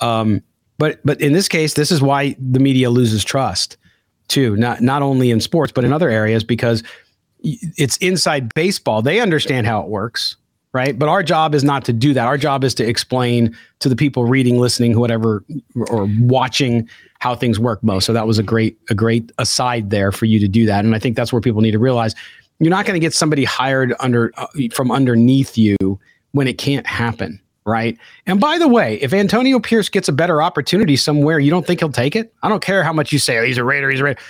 Um, 0.00 0.42
but 0.78 1.00
but 1.04 1.20
in 1.20 1.32
this 1.32 1.48
case, 1.48 1.74
this 1.74 1.90
is 1.90 2.00
why 2.00 2.36
the 2.38 2.60
media 2.60 2.88
loses 2.88 3.24
trust 3.24 3.76
too. 4.28 4.54
Not 4.54 4.80
not 4.80 5.02
only 5.02 5.32
in 5.32 5.40
sports, 5.40 5.72
but 5.72 5.84
in 5.84 5.92
other 5.92 6.08
areas 6.08 6.44
because 6.44 6.84
it's 7.40 7.96
inside 7.98 8.52
baseball. 8.54 9.02
They 9.02 9.20
understand 9.20 9.66
how 9.66 9.80
it 9.80 9.88
works, 9.88 10.36
right? 10.72 10.98
But 10.98 11.08
our 11.08 11.22
job 11.22 11.54
is 11.54 11.64
not 11.64 11.84
to 11.86 11.92
do 11.92 12.12
that. 12.14 12.26
Our 12.26 12.38
job 12.38 12.64
is 12.64 12.74
to 12.74 12.86
explain 12.86 13.56
to 13.80 13.88
the 13.88 13.96
people 13.96 14.24
reading, 14.24 14.58
listening, 14.58 14.98
whatever, 14.98 15.44
or 15.88 16.08
watching 16.20 16.88
how 17.20 17.34
things 17.34 17.58
work 17.58 17.82
most. 17.82 18.04
So 18.04 18.12
that 18.12 18.26
was 18.26 18.38
a 18.38 18.42
great, 18.42 18.78
a 18.90 18.94
great 18.94 19.32
aside 19.38 19.90
there 19.90 20.12
for 20.12 20.26
you 20.26 20.38
to 20.40 20.48
do 20.48 20.66
that. 20.66 20.84
And 20.84 20.94
I 20.94 20.98
think 20.98 21.16
that's 21.16 21.32
where 21.32 21.40
people 21.40 21.60
need 21.60 21.72
to 21.72 21.78
realize 21.78 22.14
you're 22.60 22.70
not 22.70 22.86
going 22.86 22.94
to 22.94 23.04
get 23.04 23.14
somebody 23.14 23.44
hired 23.44 23.94
under 24.00 24.32
uh, 24.36 24.46
from 24.72 24.90
underneath 24.90 25.56
you 25.56 25.76
when 26.32 26.48
it 26.48 26.58
can't 26.58 26.86
happen, 26.86 27.40
right? 27.64 27.96
And 28.26 28.40
by 28.40 28.58
the 28.58 28.68
way, 28.68 28.96
if 28.96 29.12
Antonio 29.12 29.60
Pierce 29.60 29.88
gets 29.88 30.08
a 30.08 30.12
better 30.12 30.42
opportunity 30.42 30.96
somewhere, 30.96 31.38
you 31.38 31.50
don't 31.50 31.66
think 31.66 31.80
he'll 31.80 31.92
take 31.92 32.16
it? 32.16 32.32
I 32.42 32.48
don't 32.48 32.62
care 32.62 32.82
how 32.82 32.92
much 32.92 33.12
you 33.12 33.18
say, 33.18 33.38
oh, 33.38 33.44
he's 33.44 33.58
a 33.58 33.64
Raider, 33.64 33.90
he's 33.90 34.00
a 34.00 34.04
Raider 34.04 34.20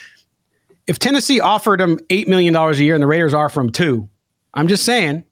if 0.89 0.99
Tennessee 0.99 1.39
offered 1.39 1.81
him 1.81 1.99
$8 2.09 2.27
million 2.27 2.57
a 2.57 2.73
year 2.73 2.95
and 2.95 3.03
the 3.03 3.07
Raiders 3.07 3.35
offer 3.35 3.61
him 3.61 3.71
two, 3.71 4.09
I'm 4.55 4.67
just 4.67 4.85
saying 4.85 5.23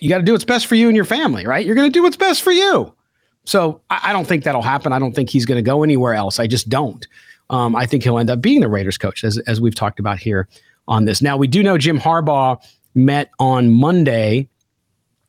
you 0.00 0.08
got 0.08 0.18
to 0.18 0.24
do 0.24 0.32
what's 0.32 0.44
best 0.44 0.66
for 0.66 0.74
you 0.74 0.88
and 0.88 0.96
your 0.96 1.04
family, 1.04 1.46
right? 1.46 1.64
You're 1.64 1.74
going 1.74 1.90
to 1.90 1.96
do 1.96 2.02
what's 2.02 2.16
best 2.16 2.42
for 2.42 2.50
you. 2.50 2.92
So 3.44 3.82
I, 3.90 4.00
I 4.04 4.12
don't 4.12 4.26
think 4.26 4.44
that'll 4.44 4.62
happen. 4.62 4.92
I 4.92 4.98
don't 4.98 5.14
think 5.14 5.30
he's 5.30 5.44
going 5.44 5.56
to 5.56 5.62
go 5.62 5.82
anywhere 5.82 6.14
else. 6.14 6.40
I 6.40 6.46
just 6.46 6.68
don't. 6.68 7.06
Um, 7.50 7.76
I 7.76 7.86
think 7.86 8.02
he'll 8.02 8.18
end 8.18 8.30
up 8.30 8.40
being 8.40 8.60
the 8.60 8.68
Raiders 8.68 8.98
coach, 8.98 9.22
as, 9.22 9.38
as 9.40 9.60
we've 9.60 9.74
talked 9.74 10.00
about 10.00 10.18
here 10.18 10.48
on 10.88 11.04
this. 11.04 11.22
Now, 11.22 11.36
we 11.36 11.46
do 11.46 11.62
know 11.62 11.78
Jim 11.78 11.98
Harbaugh 12.00 12.58
met 12.94 13.30
on 13.38 13.70
Monday, 13.70 14.48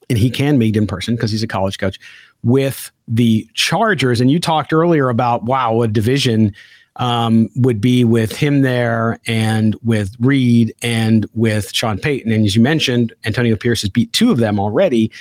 and 0.10 0.18
he 0.18 0.30
can 0.30 0.58
meet 0.58 0.76
in 0.78 0.88
person 0.88 1.16
because 1.16 1.32
he's 1.32 1.44
a 1.44 1.48
college 1.48 1.78
coach 1.78 2.00
with 2.44 2.92
the 3.08 3.48
Chargers. 3.54 4.22
And 4.22 4.32
you 4.32 4.40
talked 4.40 4.72
earlier 4.72 5.10
about, 5.10 5.44
wow, 5.44 5.82
a 5.82 5.88
division 5.88 6.56
um, 6.98 7.50
would 7.56 7.80
be 7.80 8.04
with 8.04 8.36
him 8.36 8.62
there 8.62 9.20
and 9.28 9.76
with 9.84 10.16
Reid 10.20 10.74
and 10.82 11.26
with 11.34 11.74
Sean 11.74 11.98
Payton. 11.98 12.32
And 12.32 12.46
as 12.46 12.56
you 12.56 12.62
mentioned, 12.62 13.14
Antonio 13.26 13.56
Pierce 13.56 13.82
has 13.82 13.90
beat 13.90 14.12
two 14.14 14.32
of 14.32 14.38
them 14.38 14.60
already. 14.60 15.12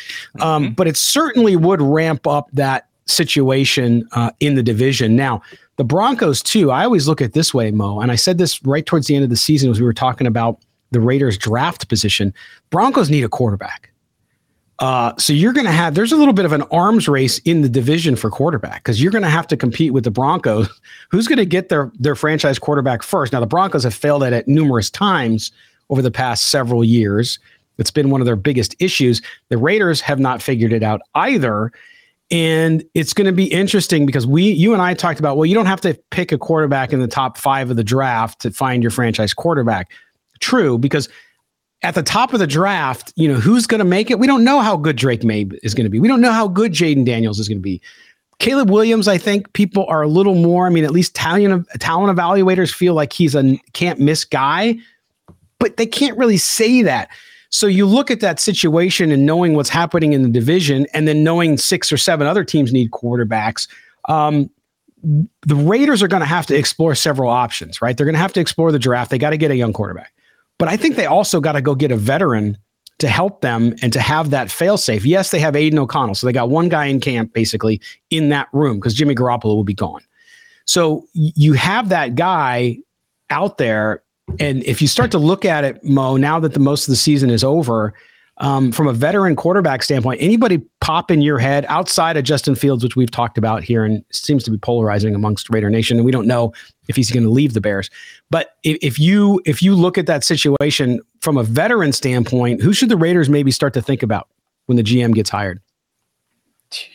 Um, 0.41 0.65
mm-hmm. 0.65 0.75
But 0.75 0.89
it 0.89 0.97
certainly 0.97 1.57
would 1.57 1.81
ramp 1.81 2.27
up 2.27 2.49
that 2.53 2.89
situation 3.07 4.09
uh, 4.13 4.31
in 4.41 4.55
the 4.55 4.63
division. 4.63 5.17
Now, 5.17 5.43
the 5.77 5.85
Broncos, 5.85 6.43
too, 6.43 6.71
I 6.71 6.85
always 6.85 7.07
look 7.07 7.21
at 7.21 7.35
this 7.35 7.53
way, 7.53 7.71
Moe, 7.71 8.01
and 8.01 8.11
I 8.11 8.17
said 8.17 8.39
this 8.39 8.63
right 8.65 8.85
towards 8.85 9.07
the 9.07 9.15
end 9.15 9.25
of 9.25 9.31
the 9.31 9.37
season 9.37 9.71
as 9.71 9.79
we 9.79 9.87
were 9.87 9.93
talking 9.93 10.27
about 10.27 10.59
the 10.91 11.01
Raiders 11.01 11.37
draft 11.37 11.89
position. 11.89 12.33
Broncos 12.71 13.11
need 13.11 13.25
a 13.25 13.29
quarterback. 13.29 13.91
Uh, 14.79 15.17
so 15.17 15.33
you're 15.33 15.55
going 15.55 15.67
to 15.67 15.73
have 15.73 15.95
there's 15.95 16.13
a 16.13 16.17
little 16.17 16.35
bit 16.35 16.45
of 16.45 16.53
an 16.53 16.63
arms 16.71 17.09
race 17.09 17.39
in 17.41 17.63
the 17.63 17.69
division 17.69 18.15
for 18.15 18.31
quarterback 18.31 18.85
because 18.85 19.03
you're 19.03 19.13
going 19.13 19.25
to 19.25 19.31
have 19.31 19.47
to 19.47 19.57
compete 19.57 19.93
with 19.93 20.05
the 20.05 20.11
Broncos. 20.11 20.69
Who's 21.11 21.27
going 21.27 21.39
to 21.39 21.47
get 21.47 21.69
their 21.69 21.91
their 21.99 22.15
franchise 22.15 22.59
quarterback 22.59 23.03
first? 23.03 23.33
Now 23.33 23.41
the 23.41 23.47
Broncos 23.47 23.85
have 23.85 23.95
failed 23.95 24.23
at 24.23 24.33
it 24.33 24.47
numerous 24.47 24.91
times 24.91 25.51
over 25.89 26.03
the 26.03 26.11
past 26.11 26.49
several 26.49 26.85
years. 26.85 27.39
It's 27.79 27.91
been 27.91 28.11
one 28.11 28.21
of 28.21 28.27
their 28.27 28.37
biggest 28.37 28.75
issues. 28.79 29.23
The 29.49 29.59
Raiders 29.59 30.01
have 30.01 30.19
not 30.19 30.43
figured 30.43 30.73
it 30.73 30.83
out 30.83 31.01
either. 31.15 31.73
And 32.31 32.85
it's 32.95 33.13
going 33.13 33.27
to 33.27 33.33
be 33.33 33.45
interesting 33.45 34.05
because 34.05 34.27
we, 34.27 34.51
you 34.51 34.73
and 34.73 34.83
I 34.83 34.95
talked 34.95 35.21
about, 35.21 35.37
well, 35.37 35.47
you 35.47 35.55
don't 35.55 35.67
have 35.67 35.81
to 35.83 35.95
pick 36.11 36.33
a 36.33 36.39
quarterback 36.39 36.93
in 36.93 37.01
the 37.01 37.07
top 37.07 37.39
five 37.39 37.71
of 37.71 37.77
the 37.77 37.85
draft 37.85 38.41
to 38.41 38.51
find 38.51 38.83
your 38.83 38.91
franchise 38.91 39.33
quarterback. 39.33 39.91
True, 40.41 40.77
because 40.77 41.09
at 41.83 41.95
the 41.95 42.03
top 42.03 42.33
of 42.33 42.39
the 42.39 42.47
draft, 42.47 43.13
you 43.17 43.29
know, 43.29 43.35
who's 43.35 43.67
going 43.67 43.79
to 43.81 43.85
make 43.85 44.11
it? 44.11 44.19
We 44.19 44.27
don't 44.27 44.45
know 44.45 44.61
how 44.61 44.77
good 44.77 44.97
Drake 44.97 45.25
Maye 45.25 45.49
is 45.63 45.75
going 45.75 45.85
to 45.85 45.91
be. 45.91 46.01
We 46.01 46.09
don't 46.09 46.21
know 46.21 46.33
how 46.33 46.49
good 46.49 46.73
Jayden 46.73 47.05
Daniels 47.05 47.39
is 47.39 47.49
going 47.49 47.59
to 47.59 47.63
be. 47.63 47.81
Caleb 48.39 48.71
Williams, 48.71 49.09
I 49.09 49.19
think 49.19 49.53
people 49.55 49.87
are 49.89 50.03
a 50.03 50.09
little 50.09 50.35
more, 50.35 50.67
I 50.67 50.71
mean, 50.71 50.85
at 50.85 50.91
least 50.91 51.15
talent, 51.15 51.67
talent 51.79 52.17
evaluators 52.17 52.73
feel 52.73 52.95
like 52.95 53.13
he's 53.13 53.35
a 53.35 53.59
can't 53.73 53.99
miss 53.99 54.25
guy, 54.25 54.77
but 55.59 55.77
they 55.77 55.87
can't 55.87 56.19
really 56.19 56.37
say 56.37 56.83
that. 56.83 57.09
So 57.49 57.67
you 57.67 57.87
look 57.87 58.11
at 58.11 58.21
that 58.21 58.41
situation 58.41 59.11
and 59.11 59.25
knowing 59.25 59.55
what's 59.55 59.71
happening 59.71 60.13
in 60.13 60.23
the 60.23 60.29
division 60.29 60.87
and 60.93 61.09
then 61.09 61.25
knowing 61.25 61.57
six 61.57 61.91
or 61.91 61.97
seven 61.97 62.27
other 62.27 62.45
teams 62.45 62.73
need 62.73 62.91
quarterbacks. 62.91 63.69
Um, 64.09 64.51
the 65.03 65.55
Raiders 65.55 66.03
are 66.03 66.09
going 66.09 66.21
to 66.21 66.27
have 66.27 66.47
to 66.47 66.57
explore 66.57 66.95
several 66.95 67.31
options, 67.31 67.81
right? 67.81 67.97
They're 67.97 68.07
going 68.07 68.15
to 68.15 68.21
have 68.21 68.33
to 68.35 68.41
explore 68.41 68.73
the 68.73 68.79
draft. 68.79 69.11
They 69.11 69.19
got 69.19 69.31
to 69.31 69.37
get 69.37 69.51
a 69.51 69.57
young 69.57 69.73
quarterback. 69.73 70.13
But 70.59 70.69
I 70.69 70.77
think 70.77 70.97
they 70.97 71.07
also 71.07 71.41
got 71.41 71.53
to 71.53 71.61
go 71.61 71.75
get 71.75 71.91
a 71.91 71.97
veteran 71.97 72.59
to 72.99 73.09
help 73.09 73.43
them 73.43 73.75
and 73.83 73.93
to 73.93 74.01
have 74.01 74.31
that 74.31 74.51
fail 74.51 74.79
safe. 74.79 75.05
Yes, 75.05 75.31
they 75.31 75.39
have 75.39 75.55
Aidan 75.55 75.79
O'Connell. 75.79 76.15
So 76.15 76.27
they 76.27 76.33
got 76.33 76.49
one 76.49 76.69
guy 76.69 76.87
in 76.87 77.01
camp 77.01 77.35
basically 77.35 77.81
in 78.11 78.31
that 78.31 78.49
room 78.53 78.77
because 78.79 78.95
Jimmy 78.95 79.15
Garoppolo 79.15 79.55
will 79.55 79.65
be 79.65 79.75
gone. 79.75 80.01
So 80.65 81.07
you 81.13 81.53
have 81.53 81.91
that 81.91 82.15
guy 82.15 82.79
out 83.31 83.59
there. 83.59 84.03
And 84.41 84.65
if 84.65 84.83
you 84.83 84.89
start 84.89 85.11
to 85.13 85.19
look 85.19 85.45
at 85.45 85.63
it, 85.63 85.85
Moe, 85.85 86.17
now 86.17 86.41
that 86.41 86.55
the 86.55 86.61
most 86.61 86.89
of 86.89 86.93
the 86.93 86.97
season 86.97 87.31
is 87.31 87.45
over, 87.45 87.95
um, 88.39 88.71
from 88.71 88.87
a 88.87 88.93
veteran 88.93 89.35
quarterback 89.35 89.83
standpoint, 89.83 90.21
anybody 90.21 90.59
pop 90.81 91.11
in 91.11 91.23
your 91.23 91.39
head 91.39 91.65
outside 91.69 92.17
of 92.17 92.25
Justin 92.25 92.55
Fields, 92.55 92.85
which 92.85 92.95
we've 92.95 93.11
talked 93.11 93.39
about 93.39 93.65
here 93.65 93.85
and 93.85 94.05
seems 94.11 94.45
to 94.45 94.51
be 94.51 94.59
polarizing 94.59 95.15
amongst 95.15 95.49
Raider 95.49 95.71
Nation, 95.71 95.97
and 95.97 96.05
we 96.05 96.13
don't 96.13 96.27
know 96.27 96.53
if 96.89 96.97
he's 96.97 97.11
going 97.11 97.23
to 97.23 97.31
leave 97.31 97.55
the 97.55 97.61
Bears. 97.61 97.89
But 98.31 98.57
if, 98.63 98.77
if 98.83 98.99
you 98.99 99.41
if 99.47 99.63
you 99.63 99.75
look 99.75 99.97
at 99.97 100.07
that 100.07 100.23
situation 100.23 101.01
from 101.21 101.37
a 101.37 101.43
veteran 101.43 101.93
standpoint, 101.93 102.61
who 102.61 102.73
should 102.73 102.91
the 102.91 102.97
Raiders 102.97 103.31
maybe 103.31 103.51
start 103.51 103.73
to 103.75 103.83
think 103.83 104.03
about 104.03 104.29
when 104.67 104.77
the 104.77 104.83
GM 104.83 105.15
gets 105.15 105.31
hired? 105.31 105.61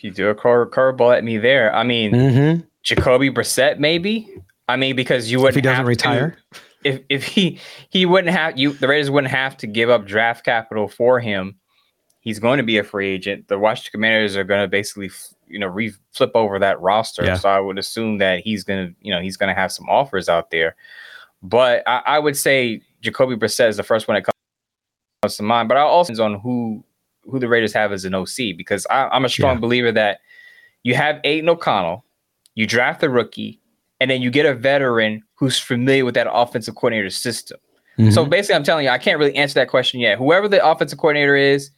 You 0.01 0.12
do 0.12 0.29
a 0.29 0.36
curveball 0.36 1.15
at 1.15 1.24
me 1.24 1.38
there. 1.38 1.74
I 1.74 1.83
mean, 1.83 2.12
mm-hmm. 2.12 2.62
Jacoby 2.83 3.29
Brissett, 3.29 3.79
maybe. 3.79 4.29
I 4.67 4.75
mean, 4.75 4.95
because 4.95 5.31
you 5.31 5.39
wouldn't. 5.39 5.51
If 5.51 5.55
he 5.55 5.62
doesn't 5.62 5.86
retire. 5.86 6.38
To, 6.53 6.60
if 6.84 7.02
if 7.10 7.24
he 7.24 7.60
he 7.90 8.06
wouldn't 8.06 8.36
have 8.36 8.58
you 8.58 8.74
the 8.74 8.88
Raiders 8.88 9.10
wouldn't 9.10 9.32
have 9.32 9.58
to 9.58 9.68
give 9.68 9.90
up 9.90 10.06
draft 10.06 10.46
capital 10.46 10.88
for 10.88 11.20
him. 11.20 11.56
He's 12.20 12.38
going 12.38 12.58
to 12.58 12.64
be 12.64 12.78
a 12.78 12.84
free 12.84 13.10
agent. 13.10 13.48
The 13.48 13.58
Washington 13.58 13.92
Commanders 13.94 14.38
are 14.38 14.44
going 14.44 14.62
to 14.62 14.68
basically 14.68 15.10
you 15.48 15.60
know 15.60 15.68
re 15.68 15.94
flip 16.12 16.32
over 16.36 16.60
that 16.60 16.80
roster. 16.80 17.26
Yeah. 17.26 17.36
So 17.36 17.50
I 17.50 17.60
would 17.60 17.80
assume 17.80 18.20
that 18.20 18.42
he's 18.42 18.64
going 18.64 18.88
to 18.88 18.96
you 19.02 19.12
know 19.14 19.22
he's 19.22 19.38
going 19.38 19.54
to 19.54 19.60
have 19.60 19.72
some 19.72 19.90
offers 19.90 20.30
out 20.30 20.52
there. 20.52 20.76
But 21.44 21.84
I, 21.88 22.02
I 22.06 22.20
would 22.20 22.38
say 22.38 22.82
Jacoby 23.02 23.36
Brissett 23.36 23.70
is 23.70 23.78
the 23.78 23.84
first 23.84 24.08
one 24.08 24.16
that 24.16 24.32
comes 25.22 25.38
to 25.38 25.44
mind. 25.44 25.68
But 25.68 25.78
I 25.78 25.82
also 25.82 26.08
depends 26.08 26.20
on 26.20 26.40
who 26.40 26.84
who 27.24 27.40
the 27.40 27.48
Raiders 27.48 27.74
have 27.74 27.92
as 27.92 28.06
an 28.06 28.16
OC 28.16 28.58
because 28.58 28.86
I, 28.90 29.16
am 29.16 29.26
a 29.26 29.30
strong 29.30 29.56
yeah. 29.56 29.62
believer 29.62 29.92
that 29.92 30.20
you 30.84 30.96
have 30.96 31.20
Aidan 31.24 31.50
O'Connell, 31.50 32.04
you 32.56 32.66
draft 32.66 33.04
a 33.04 33.10
rookie, 33.10 33.61
and 34.01 34.10
then 34.10 34.20
you 34.20 34.31
get 34.31 34.48
a 34.48 34.55
veteran 34.55 35.22
who's 35.36 35.60
familiar 35.60 36.03
with 36.03 36.15
that 36.15 36.27
offensive 36.27 36.74
coordinator 36.74 37.12
system. 37.12 37.60
Mm-hmm. 38.00 38.10
So 38.10 38.25
basically, 38.25 38.55
I'm 38.55 38.63
telling 38.63 38.86
you, 38.86 38.89
I 38.89 38.98
can't 38.98 39.20
really 39.20 39.36
answer 39.36 39.53
that 39.55 39.70
question 39.70 40.00
yet. 40.00 40.17
Whoever 40.17 40.48
the 40.48 40.65
offensive 40.65 40.98
coordinator 40.98 41.36
is, 41.36 41.70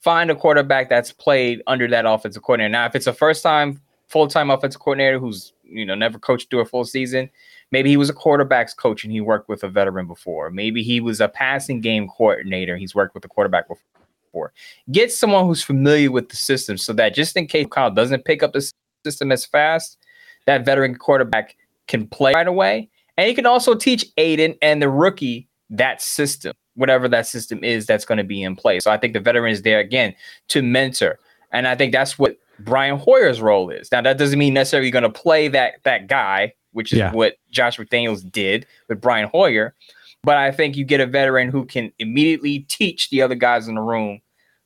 find 0.00 0.30
a 0.30 0.34
quarterback 0.34 0.88
that's 0.88 1.12
played 1.12 1.62
under 1.66 1.86
that 1.88 2.06
offensive 2.06 2.42
coordinator. 2.42 2.70
Now, 2.70 2.86
if 2.86 2.94
it's 2.94 3.06
a 3.06 3.12
first 3.12 3.42
time 3.42 3.82
full 4.08 4.26
time 4.26 4.50
offensive 4.50 4.80
coordinator 4.80 5.18
who's 5.18 5.52
you 5.64 5.84
know 5.84 5.94
never 5.94 6.18
coached 6.18 6.48
through 6.48 6.60
a 6.60 6.64
full 6.64 6.86
season, 6.86 7.28
maybe 7.72 7.90
he 7.90 7.98
was 7.98 8.08
a 8.08 8.14
quarterbacks 8.14 8.74
coach 8.74 9.04
and 9.04 9.12
he 9.12 9.20
worked 9.20 9.50
with 9.50 9.62
a 9.62 9.68
veteran 9.68 10.06
before. 10.06 10.50
Maybe 10.50 10.82
he 10.82 10.98
was 11.00 11.20
a 11.20 11.28
passing 11.28 11.82
game 11.82 12.08
coordinator. 12.08 12.78
He's 12.78 12.94
worked 12.94 13.14
with 13.14 13.26
a 13.26 13.28
quarterback 13.28 13.66
before. 13.68 14.54
Get 14.90 15.12
someone 15.12 15.44
who's 15.44 15.62
familiar 15.62 16.10
with 16.10 16.30
the 16.30 16.36
system 16.36 16.78
so 16.78 16.94
that 16.94 17.14
just 17.14 17.36
in 17.36 17.46
case 17.46 17.66
Kyle 17.70 17.90
doesn't 17.90 18.24
pick 18.24 18.42
up 18.42 18.54
the 18.54 18.72
system 19.04 19.30
as 19.30 19.44
fast, 19.44 19.98
that 20.46 20.64
veteran 20.64 20.94
quarterback 20.94 21.56
can 21.86 22.06
play 22.06 22.32
right 22.34 22.46
away. 22.46 22.88
And 23.16 23.28
he 23.28 23.34
can 23.34 23.46
also 23.46 23.74
teach 23.74 24.04
Aidan 24.16 24.54
and 24.62 24.82
the 24.82 24.90
rookie 24.90 25.48
that 25.70 26.02
system, 26.02 26.54
whatever 26.74 27.08
that 27.08 27.26
system 27.26 27.62
is 27.64 27.86
that's 27.86 28.04
going 28.04 28.18
to 28.18 28.24
be 28.24 28.42
in 28.42 28.56
place. 28.56 28.84
So 28.84 28.90
I 28.90 28.98
think 28.98 29.14
the 29.14 29.20
veteran 29.20 29.52
is 29.52 29.62
there 29.62 29.80
again 29.80 30.14
to 30.48 30.62
mentor. 30.62 31.18
And 31.52 31.66
I 31.66 31.74
think 31.74 31.92
that's 31.92 32.18
what 32.18 32.36
Brian 32.60 32.98
Hoyer's 32.98 33.40
role 33.40 33.70
is. 33.70 33.90
Now 33.90 34.02
that 34.02 34.18
doesn't 34.18 34.38
mean 34.38 34.54
necessarily 34.54 34.88
you're 34.88 34.92
going 34.92 35.02
to 35.02 35.20
play 35.20 35.48
that 35.48 35.74
that 35.84 36.06
guy, 36.06 36.52
which 36.72 36.92
is 36.92 36.98
yeah. 36.98 37.12
what 37.12 37.36
Josh 37.50 37.78
McDaniels 37.78 38.30
did 38.30 38.66
with 38.88 39.00
Brian 39.00 39.28
Hoyer. 39.28 39.74
But 40.22 40.36
I 40.36 40.50
think 40.50 40.76
you 40.76 40.84
get 40.84 41.00
a 41.00 41.06
veteran 41.06 41.50
who 41.50 41.64
can 41.64 41.92
immediately 41.98 42.60
teach 42.60 43.10
the 43.10 43.22
other 43.22 43.34
guys 43.34 43.68
in 43.68 43.76
the 43.76 43.80
room 43.80 44.20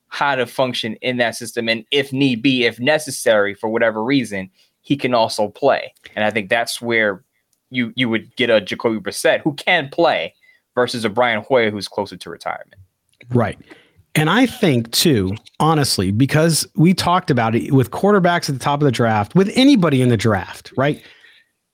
how 0.07 0.35
to 0.35 0.45
function 0.45 0.95
in 0.95 1.17
that 1.17 1.35
system. 1.35 1.69
And 1.69 1.85
if 1.91 2.11
need 2.11 2.41
be, 2.41 2.65
if 2.65 2.79
necessary, 2.79 3.53
for 3.53 3.69
whatever 3.69 4.03
reason, 4.03 4.49
he 4.81 4.97
can 4.97 5.13
also 5.13 5.47
play. 5.47 5.93
And 6.15 6.25
I 6.25 6.31
think 6.31 6.49
that's 6.49 6.81
where 6.81 7.23
you 7.69 7.93
you 7.95 8.09
would 8.09 8.35
get 8.35 8.49
a 8.49 8.61
Jacoby 8.61 8.99
Brissett 8.99 9.41
who 9.41 9.53
can 9.53 9.89
play 9.89 10.33
versus 10.75 11.05
a 11.05 11.09
Brian 11.09 11.43
Hoyer 11.43 11.71
who's 11.71 11.87
closer 11.87 12.17
to 12.17 12.29
retirement. 12.29 12.75
Right. 13.29 13.57
And 14.15 14.29
I 14.29 14.45
think 14.45 14.91
too, 14.91 15.35
honestly, 15.59 16.11
because 16.11 16.67
we 16.75 16.93
talked 16.93 17.31
about 17.31 17.55
it 17.55 17.71
with 17.71 17.91
quarterbacks 17.91 18.49
at 18.49 18.55
the 18.55 18.59
top 18.59 18.81
of 18.81 18.85
the 18.85 18.91
draft, 18.91 19.35
with 19.35 19.49
anybody 19.55 20.01
in 20.01 20.09
the 20.09 20.17
draft, 20.17 20.73
right? 20.75 21.01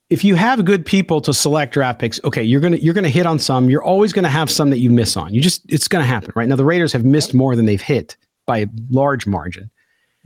If 0.09 0.23
you 0.23 0.35
have 0.35 0.63
good 0.63 0.85
people 0.85 1.19
to 1.21 1.33
select 1.33 1.73
draft 1.73 1.99
picks, 1.99 2.19
okay, 2.23 2.43
you're 2.43 2.61
gonna 2.61 2.77
you're 2.77 2.93
gonna 2.93 3.09
hit 3.09 3.25
on 3.25 3.39
some. 3.39 3.69
You're 3.69 3.83
always 3.83 4.13
gonna 4.13 4.29
have 4.29 4.49
some 4.49 4.69
that 4.69 4.77
you 4.77 4.89
miss 4.89 5.17
on. 5.17 5.33
You 5.33 5.41
just 5.41 5.63
it's 5.67 5.87
gonna 5.87 6.05
happen, 6.05 6.31
right? 6.35 6.47
Now 6.47 6.55
the 6.55 6.63
Raiders 6.63 6.93
have 6.93 7.03
missed 7.03 7.33
more 7.33 7.55
than 7.55 7.65
they've 7.65 7.81
hit 7.81 8.15
by 8.45 8.59
a 8.59 8.67
large 8.89 9.25
margin. 9.27 9.69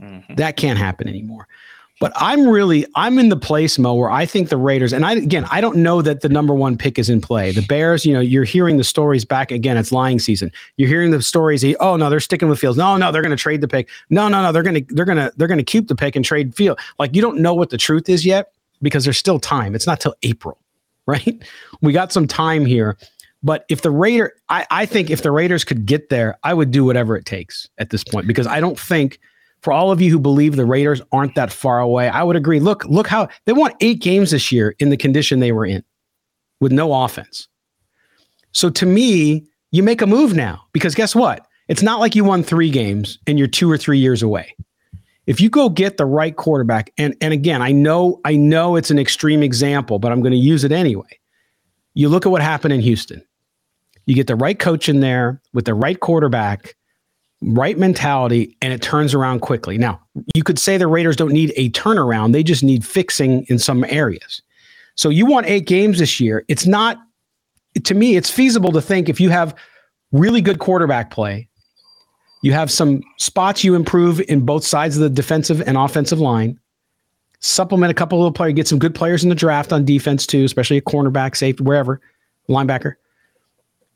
Mm-hmm. 0.00 0.34
That 0.34 0.56
can't 0.56 0.78
happen 0.78 1.08
anymore. 1.08 1.48
But 2.02 2.12
I'm 2.16 2.48
really 2.48 2.84
I'm 2.96 3.16
in 3.20 3.28
the 3.28 3.36
place, 3.36 3.78
Moe, 3.78 3.94
where 3.94 4.10
I 4.10 4.26
think 4.26 4.48
the 4.48 4.56
Raiders, 4.56 4.92
and 4.92 5.06
I 5.06 5.12
again, 5.12 5.46
I 5.52 5.60
don't 5.60 5.76
know 5.76 6.02
that 6.02 6.20
the 6.20 6.28
number 6.28 6.52
one 6.52 6.76
pick 6.76 6.98
is 6.98 7.08
in 7.08 7.20
play. 7.20 7.52
The 7.52 7.62
Bears, 7.62 8.04
you 8.04 8.12
know, 8.12 8.18
you're 8.18 8.42
hearing 8.42 8.76
the 8.76 8.82
stories 8.82 9.24
back 9.24 9.52
again. 9.52 9.76
It's 9.76 9.92
lying 9.92 10.18
season. 10.18 10.50
You're 10.76 10.88
hearing 10.88 11.12
the 11.12 11.22
stories. 11.22 11.64
Oh 11.78 11.94
no, 11.94 12.10
they're 12.10 12.18
sticking 12.18 12.48
with 12.48 12.58
Fields. 12.58 12.76
No, 12.76 12.96
no, 12.96 13.12
they're 13.12 13.22
going 13.22 13.30
to 13.30 13.40
trade 13.40 13.60
the 13.60 13.68
pick. 13.68 13.88
No, 14.10 14.26
no, 14.26 14.42
no, 14.42 14.50
they're 14.50 14.64
going 14.64 14.84
to 14.84 14.94
they're 14.96 15.04
going 15.04 15.18
to 15.18 15.32
they're 15.36 15.46
going 15.46 15.58
to 15.58 15.64
keep 15.64 15.86
the 15.86 15.94
pick 15.94 16.16
and 16.16 16.24
trade 16.24 16.56
Field. 16.56 16.80
Like 16.98 17.14
you 17.14 17.22
don't 17.22 17.38
know 17.38 17.54
what 17.54 17.70
the 17.70 17.78
truth 17.78 18.08
is 18.08 18.26
yet 18.26 18.50
because 18.82 19.04
there's 19.04 19.16
still 19.16 19.38
time. 19.38 19.76
It's 19.76 19.86
not 19.86 20.00
till 20.00 20.16
April, 20.24 20.58
right? 21.06 21.40
We 21.82 21.92
got 21.92 22.12
some 22.12 22.26
time 22.26 22.66
here. 22.66 22.98
But 23.44 23.64
if 23.68 23.82
the 23.82 23.92
Raider, 23.92 24.34
I, 24.48 24.66
I 24.72 24.86
think 24.86 25.08
if 25.08 25.22
the 25.22 25.30
Raiders 25.30 25.62
could 25.62 25.86
get 25.86 26.08
there, 26.08 26.36
I 26.42 26.52
would 26.52 26.72
do 26.72 26.84
whatever 26.84 27.16
it 27.16 27.26
takes 27.26 27.68
at 27.78 27.90
this 27.90 28.02
point 28.02 28.26
because 28.26 28.48
I 28.48 28.58
don't 28.58 28.78
think 28.78 29.20
for 29.62 29.72
all 29.72 29.90
of 29.90 30.00
you 30.00 30.10
who 30.10 30.18
believe 30.18 30.56
the 30.56 30.66
Raiders 30.66 31.00
aren't 31.12 31.34
that 31.36 31.52
far 31.52 31.78
away, 31.80 32.08
I 32.08 32.22
would 32.22 32.36
agree. 32.36 32.60
Look, 32.60 32.84
look 32.84 33.06
how 33.06 33.28
they 33.46 33.52
won 33.52 33.72
eight 33.80 34.00
games 34.00 34.32
this 34.32 34.52
year 34.52 34.74
in 34.78 34.90
the 34.90 34.96
condition 34.96 35.40
they 35.40 35.52
were 35.52 35.66
in 35.66 35.84
with 36.60 36.72
no 36.72 36.92
offense. 36.92 37.48
So 38.52 38.68
to 38.70 38.86
me, 38.86 39.46
you 39.70 39.82
make 39.82 40.02
a 40.02 40.06
move 40.06 40.34
now 40.34 40.62
because 40.72 40.94
guess 40.94 41.14
what? 41.14 41.46
It's 41.68 41.82
not 41.82 42.00
like 42.00 42.14
you 42.14 42.24
won 42.24 42.42
three 42.42 42.70
games 42.70 43.18
and 43.26 43.38
you're 43.38 43.48
two 43.48 43.70
or 43.70 43.78
three 43.78 43.98
years 43.98 44.22
away. 44.22 44.54
If 45.26 45.40
you 45.40 45.48
go 45.48 45.68
get 45.68 45.96
the 45.96 46.04
right 46.04 46.34
quarterback, 46.34 46.92
and 46.98 47.14
and 47.20 47.32
again, 47.32 47.62
I 47.62 47.70
know 47.70 48.20
I 48.24 48.34
know 48.34 48.74
it's 48.74 48.90
an 48.90 48.98
extreme 48.98 49.42
example, 49.42 50.00
but 50.00 50.10
I'm 50.10 50.20
going 50.20 50.32
to 50.32 50.38
use 50.38 50.64
it 50.64 50.72
anyway. 50.72 51.20
You 51.94 52.08
look 52.08 52.26
at 52.26 52.32
what 52.32 52.42
happened 52.42 52.74
in 52.74 52.80
Houston. 52.80 53.24
You 54.06 54.16
get 54.16 54.26
the 54.26 54.34
right 54.34 54.58
coach 54.58 54.88
in 54.88 54.98
there 54.98 55.40
with 55.54 55.64
the 55.64 55.74
right 55.74 55.98
quarterback, 55.98 56.74
right 57.42 57.78
mentality, 57.78 58.56
and 58.62 58.72
it 58.72 58.82
turns 58.82 59.14
around 59.14 59.40
quickly. 59.40 59.76
Now, 59.76 60.00
you 60.34 60.44
could 60.44 60.58
say 60.58 60.76
the 60.76 60.86
Raiders 60.86 61.16
don't 61.16 61.32
need 61.32 61.52
a 61.56 61.70
turnaround, 61.70 62.32
they 62.32 62.42
just 62.42 62.62
need 62.62 62.84
fixing 62.84 63.44
in 63.48 63.58
some 63.58 63.84
areas. 63.84 64.42
So 64.94 65.08
you 65.08 65.26
want 65.26 65.46
eight 65.46 65.66
games 65.66 65.98
this 65.98 66.20
year. 66.20 66.44
It's 66.48 66.66
not, 66.66 66.98
to 67.84 67.94
me, 67.94 68.16
it's 68.16 68.30
feasible 68.30 68.72
to 68.72 68.80
think 68.80 69.08
if 69.08 69.20
you 69.20 69.30
have 69.30 69.54
really 70.12 70.40
good 70.40 70.58
quarterback 70.58 71.10
play, 71.10 71.48
you 72.42 72.52
have 72.52 72.70
some 72.70 73.02
spots 73.18 73.64
you 73.64 73.74
improve 73.74 74.20
in 74.22 74.44
both 74.44 74.64
sides 74.64 74.96
of 74.96 75.02
the 75.02 75.10
defensive 75.10 75.62
and 75.62 75.76
offensive 75.76 76.20
line. 76.20 76.58
Supplement 77.40 77.90
a 77.90 77.94
couple 77.94 78.24
of 78.24 78.34
players, 78.34 78.54
get 78.54 78.68
some 78.68 78.78
good 78.78 78.94
players 78.94 79.22
in 79.22 79.28
the 79.28 79.34
draft 79.34 79.72
on 79.72 79.84
defense 79.84 80.26
too, 80.26 80.44
especially 80.44 80.76
a 80.76 80.82
cornerback, 80.82 81.36
safety, 81.36 81.62
wherever, 81.62 82.00
linebacker. 82.48 82.94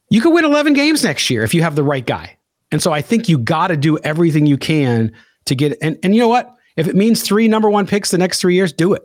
You 0.09 0.21
could 0.21 0.33
win 0.33 0.45
11 0.45 0.73
games 0.73 1.05
next 1.05 1.29
year 1.31 1.43
if 1.43 1.53
you 1.53 1.62
have 1.62 1.76
the 1.76 1.83
right 1.83 2.07
guy. 2.07 2.36
And 2.73 2.82
so 2.82 2.92
I 2.92 3.02
think 3.02 3.28
you 3.28 3.38
got 3.38 3.68
to 3.68 3.76
do 3.76 3.99
everything 3.99 4.46
you 4.46 4.58
can 4.58 5.12
to 5.46 5.54
get 5.54 5.78
and 5.80 5.99
and 6.02 6.14
you 6.14 6.20
know 6.20 6.28
what? 6.28 6.52
If 6.76 6.88
it 6.88 6.94
means 6.94 7.23
three 7.23 7.49
number 7.49 7.70
one 7.70 7.87
picks 7.87 8.11
the 8.11 8.18
next 8.18 8.40
three 8.40 8.54
years, 8.54 8.73
do 8.73 8.92
it. 8.92 9.02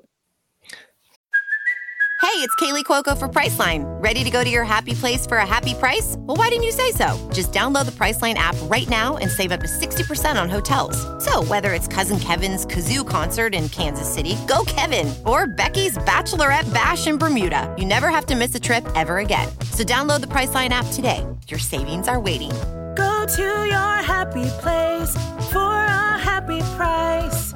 Hey, 2.22 2.38
it's 2.38 2.56
Kaley 2.58 2.84
Cuoco 2.84 3.18
for 3.18 3.28
Priceline. 3.28 3.84
Ready 4.02 4.24
to 4.24 4.30
go 4.30 4.44
to 4.44 4.50
your 4.50 4.64
happy 4.64 4.94
place 4.94 5.26
for 5.26 5.38
a 5.38 5.46
happy 5.46 5.74
price? 5.74 6.16
Well, 6.20 6.38
why 6.38 6.50
didn't 6.50 6.64
you 6.64 6.72
say 6.72 6.92
so? 6.92 7.30
Just 7.34 7.52
download 7.52 7.86
the 7.88 7.92
Priceline 7.92 8.36
app 8.36 8.56
right 8.70 8.88
now 8.88 9.18
and 9.18 9.30
save 9.30 9.52
up 9.52 9.60
to 9.60 9.68
60% 9.68 10.42
on 10.42 10.48
hotels. 10.48 10.96
So, 11.26 11.44
whether 11.44 11.74
it's 11.74 11.88
Cousin 11.88 12.20
Kevin's 12.20 12.66
Kazoo 12.66 13.08
concert 13.08 13.56
in 13.56 13.70
Kansas 13.70 14.08
City, 14.08 14.38
go 14.48 14.64
Kevin, 14.68 15.12
or 15.26 15.48
Becky's 15.48 15.98
Bachelorette 15.98 16.72
Bash 16.72 17.08
in 17.08 17.18
Bermuda, 17.18 17.74
you 17.78 17.86
never 17.86 18.10
have 18.10 18.28
to 18.28 18.36
miss 18.36 18.54
a 18.54 18.60
trip 18.60 18.88
ever 18.96 19.18
again. 19.18 19.50
So, 19.74 19.84
download 19.84 20.22
the 20.22 20.28
Priceline 20.28 20.70
app 20.70 20.86
today. 20.94 21.26
Your 21.48 21.60
savings 21.60 22.08
are 22.08 22.20
waiting. 22.20 22.52
Go 22.96 23.26
to 23.26 23.42
your 23.42 23.96
happy 24.04 24.50
place 24.60 25.14
for 25.52 25.60
a 25.60 26.18
happy 26.18 26.60
price. 26.76 27.54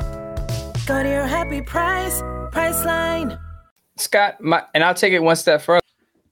Go 0.85 1.03
to 1.03 1.09
your 1.09 1.27
happy 1.27 1.61
price, 1.61 2.21
Priceline. 2.51 3.39
Scott, 3.97 4.39
my, 4.39 4.63
and 4.73 4.83
I'll 4.83 4.93
take 4.93 5.13
it 5.13 5.19
one 5.19 5.35
step 5.35 5.61
further 5.61 5.81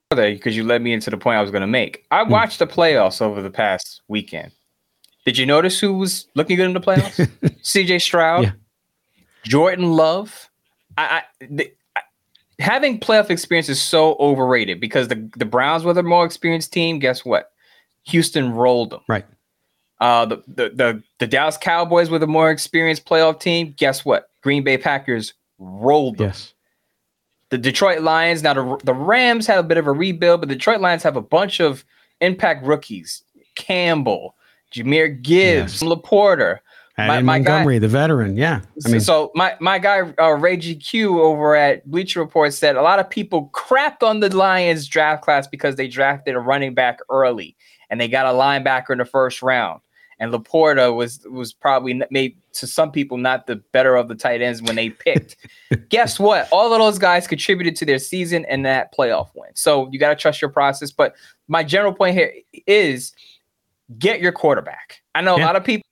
because 0.09 0.55
you 0.55 0.63
led 0.63 0.81
me 0.81 0.93
into 0.93 1.09
the 1.09 1.17
point 1.17 1.37
I 1.37 1.41
was 1.41 1.51
going 1.51 1.61
to 1.61 1.67
make. 1.67 2.05
I 2.11 2.23
hmm. 2.23 2.31
watched 2.31 2.59
the 2.59 2.67
playoffs 2.67 3.21
over 3.21 3.41
the 3.41 3.49
past 3.49 4.01
weekend. 4.07 4.51
Did 5.25 5.37
you 5.37 5.45
notice 5.45 5.79
who 5.79 5.97
was 5.97 6.27
looking 6.35 6.57
good 6.57 6.67
in 6.67 6.73
the 6.73 6.81
playoffs? 6.81 7.29
CJ 7.63 8.01
Stroud, 8.01 8.43
yeah. 8.43 8.51
Jordan 9.45 9.93
Love. 9.93 10.49
I, 10.97 11.03
I, 11.03 11.45
the, 11.49 11.73
I, 11.95 12.01
having 12.59 12.99
playoff 12.99 13.29
experience 13.29 13.69
is 13.69 13.81
so 13.81 14.15
overrated 14.19 14.79
because 14.79 15.07
the, 15.07 15.29
the 15.37 15.45
Browns 15.45 15.83
were 15.83 15.93
the 15.93 16.03
more 16.03 16.25
experienced 16.25 16.73
team. 16.73 16.99
Guess 16.99 17.23
what? 17.23 17.52
Houston 18.05 18.53
rolled 18.53 18.91
them. 18.91 19.01
Right. 19.07 19.25
Uh, 19.99 20.25
the, 20.25 20.43
the 20.47 20.69
the 20.69 21.03
the 21.19 21.27
Dallas 21.27 21.57
Cowboys 21.57 22.09
were 22.09 22.19
the 22.19 22.27
more 22.27 22.51
experienced 22.51 23.05
playoff 23.05 23.39
team. 23.39 23.73
Guess 23.77 24.03
what? 24.03 24.29
Green 24.41 24.63
Bay 24.63 24.77
Packers 24.77 25.33
rolled 25.59 26.17
them. 26.17 26.27
Yes 26.27 26.53
the 27.53 27.57
Detroit 27.59 28.01
Lions. 28.01 28.41
Now 28.41 28.55
the 28.55 28.79
the 28.83 28.95
Rams 28.95 29.45
had 29.45 29.59
a 29.59 29.63
bit 29.63 29.77
of 29.77 29.85
a 29.85 29.91
rebuild, 29.91 30.41
but 30.41 30.49
the 30.49 30.55
Detroit 30.55 30.81
Lions 30.81 31.03
have 31.03 31.15
a 31.15 31.21
bunch 31.21 31.61
of 31.61 31.85
impact 32.19 32.65
rookies: 32.65 33.21
Campbell, 33.53 34.35
Jahmyr 34.73 35.21
Gibbs, 35.21 35.81
yes. 35.81 35.83
LaPorta. 35.83 36.57
My, 36.97 37.07
my 37.07 37.21
Montgomery, 37.21 37.75
guy, 37.75 37.79
the 37.79 37.87
veteran, 37.87 38.37
yeah. 38.37 38.61
I 38.85 38.89
mean, 38.89 39.01
so 39.01 39.31
my 39.35 39.55
my 39.59 39.77
guy 39.77 40.01
uh, 40.19 40.31
Ray 40.31 40.57
GQ 40.57 41.19
over 41.19 41.55
at 41.55 41.89
Bleacher 41.89 42.21
Report 42.21 42.51
said 42.53 42.75
a 42.75 42.81
lot 42.81 42.97
of 42.97 43.07
people 43.07 43.51
crapped 43.53 44.01
on 44.01 44.19
the 44.19 44.35
Lions 44.35 44.87
draft 44.87 45.23
class 45.23 45.45
because 45.45 45.75
they 45.75 45.87
drafted 45.87 46.33
a 46.33 46.39
running 46.39 46.73
back 46.73 46.99
early 47.09 47.55
and 47.93 48.01
they 48.01 48.07
got 48.07 48.25
a 48.25 48.35
linebacker 48.35 48.89
in 48.89 48.97
the 48.97 49.05
first 49.05 49.43
round 49.43 49.79
and 50.19 50.33
LaPorta 50.33 50.95
was 50.95 51.27
was 51.29 51.53
probably 51.53 52.01
made 52.09 52.35
to 52.53 52.65
some 52.65 52.91
people 52.91 53.17
not 53.17 53.45
the 53.45 53.57
better 53.71 53.95
of 53.95 54.07
the 54.07 54.15
tight 54.15 54.41
ends 54.41 54.63
when 54.63 54.75
they 54.75 54.89
picked. 54.89 55.37
Guess 55.89 56.19
what? 56.19 56.47
All 56.51 56.73
of 56.73 56.79
those 56.79 56.97
guys 56.97 57.27
contributed 57.27 57.75
to 57.75 57.85
their 57.85 57.99
season 57.99 58.45
and 58.45 58.65
that 58.65 58.95
playoff 58.97 59.29
win. 59.35 59.49
So 59.53 59.89
you 59.91 59.99
got 59.99 60.09
to 60.09 60.15
trust 60.15 60.41
your 60.41 60.49
process. 60.49 60.91
But 60.91 61.13
my 61.47 61.63
general 61.63 61.93
point 61.93 62.15
here 62.15 62.33
is 62.65 63.13
get 63.99 64.21
your 64.21 64.31
quarterback. 64.31 65.01
I 65.13 65.21
know 65.21 65.37
yeah. 65.37 65.43
a 65.43 65.45
lot 65.45 65.55
of 65.55 65.63
people 65.63 65.83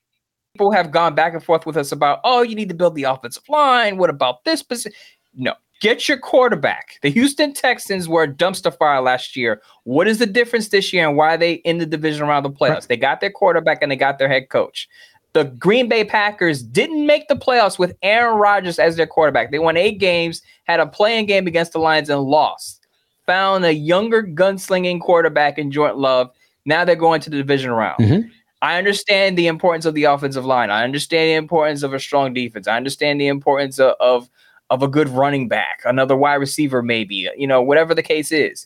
people 0.54 0.72
have 0.72 0.92
gone 0.92 1.14
back 1.14 1.34
and 1.34 1.44
forth 1.44 1.66
with 1.66 1.78
us 1.78 1.92
about, 1.92 2.20
oh, 2.24 2.42
you 2.42 2.56
need 2.56 2.70
to 2.70 2.76
build 2.76 2.96
the 2.96 3.04
offensive 3.04 3.44
line. 3.48 3.98
What 3.98 4.10
about 4.10 4.44
this 4.44 4.64
position? 4.64 4.92
No, 5.36 5.54
Get 5.82 6.08
your 6.08 6.20
quarterback. 6.20 7.00
The 7.02 7.10
Houston 7.10 7.54
Texans 7.54 8.08
were 8.08 8.24
a 8.24 8.28
dumpster 8.32 8.76
fire 8.78 9.02
last 9.02 9.36
year. 9.36 9.64
What 9.84 10.08
is 10.08 10.20
the 10.20 10.28
difference 10.28 10.70
this 10.70 10.94
year 10.94 11.08
and 11.08 11.18
why 11.18 11.34
are 11.34 11.38
they 11.38 11.54
in 11.54 11.80
the 11.80 11.88
division 11.88 12.22
around 12.22 12.44
the 12.44 12.52
playoffs? 12.52 12.70
Right. 12.70 12.88
They 12.88 12.98
got 12.98 13.20
their 13.20 13.32
quarterback 13.32 13.80
and 13.82 13.92
they 13.92 13.96
got 13.96 14.20
their 14.20 14.30
head 14.30 14.50
coach. 14.50 14.88
The 15.34 15.46
Green 15.46 15.90
Bay 15.90 16.04
Packers 16.04 16.62
didn't 16.62 17.08
make 17.08 17.28
the 17.30 17.36
playoffs 17.36 17.80
with 17.80 17.98
Aaron 18.04 18.38
Rodgers 18.38 18.78
as 18.78 18.96
their 18.96 19.08
quarterback. 19.08 19.50
They 19.50 19.58
won 19.58 19.76
eight 19.76 19.98
games, 19.98 20.44
had 20.66 20.80
a 20.80 20.86
playing 20.86 21.26
game 21.26 21.48
against 21.48 21.74
the 21.74 21.80
Lions, 21.80 22.10
and 22.10 22.22
lost. 22.22 22.86
Found 23.26 23.66
a 23.66 23.74
younger 23.74 24.22
gunslinging 24.22 25.02
quarterback 25.02 25.58
in 25.58 25.72
Jordan 25.72 26.00
Love. 26.00 26.30
Now 26.66 26.86
they're 26.86 26.96
going 26.96 27.22
to 27.22 27.30
the 27.32 27.38
division 27.38 27.72
round. 27.72 27.98
Mm-hmm. 28.00 28.28
I 28.62 28.78
understand 28.78 29.36
the 29.36 29.48
importance 29.48 29.86
of 29.86 29.96
the 29.96 30.04
offensive 30.04 30.46
line. 30.46 30.70
I 30.70 30.84
understand 30.84 31.30
the 31.30 31.36
importance 31.36 31.82
of 31.82 31.94
a 31.94 32.00
strong 32.00 32.34
defense. 32.34 32.68
I 32.68 32.78
understand 32.78 33.20
the 33.20 33.28
importance 33.28 33.80
of, 33.80 33.96
of 34.00 34.30
of 34.72 34.82
a 34.82 34.88
good 34.88 35.10
running 35.10 35.48
back, 35.48 35.82
another 35.86 36.16
wide 36.16 36.36
receiver, 36.36 36.82
maybe, 36.82 37.30
you 37.38 37.46
know, 37.46 37.62
whatever 37.62 37.94
the 37.94 38.02
case 38.02 38.32
is. 38.32 38.66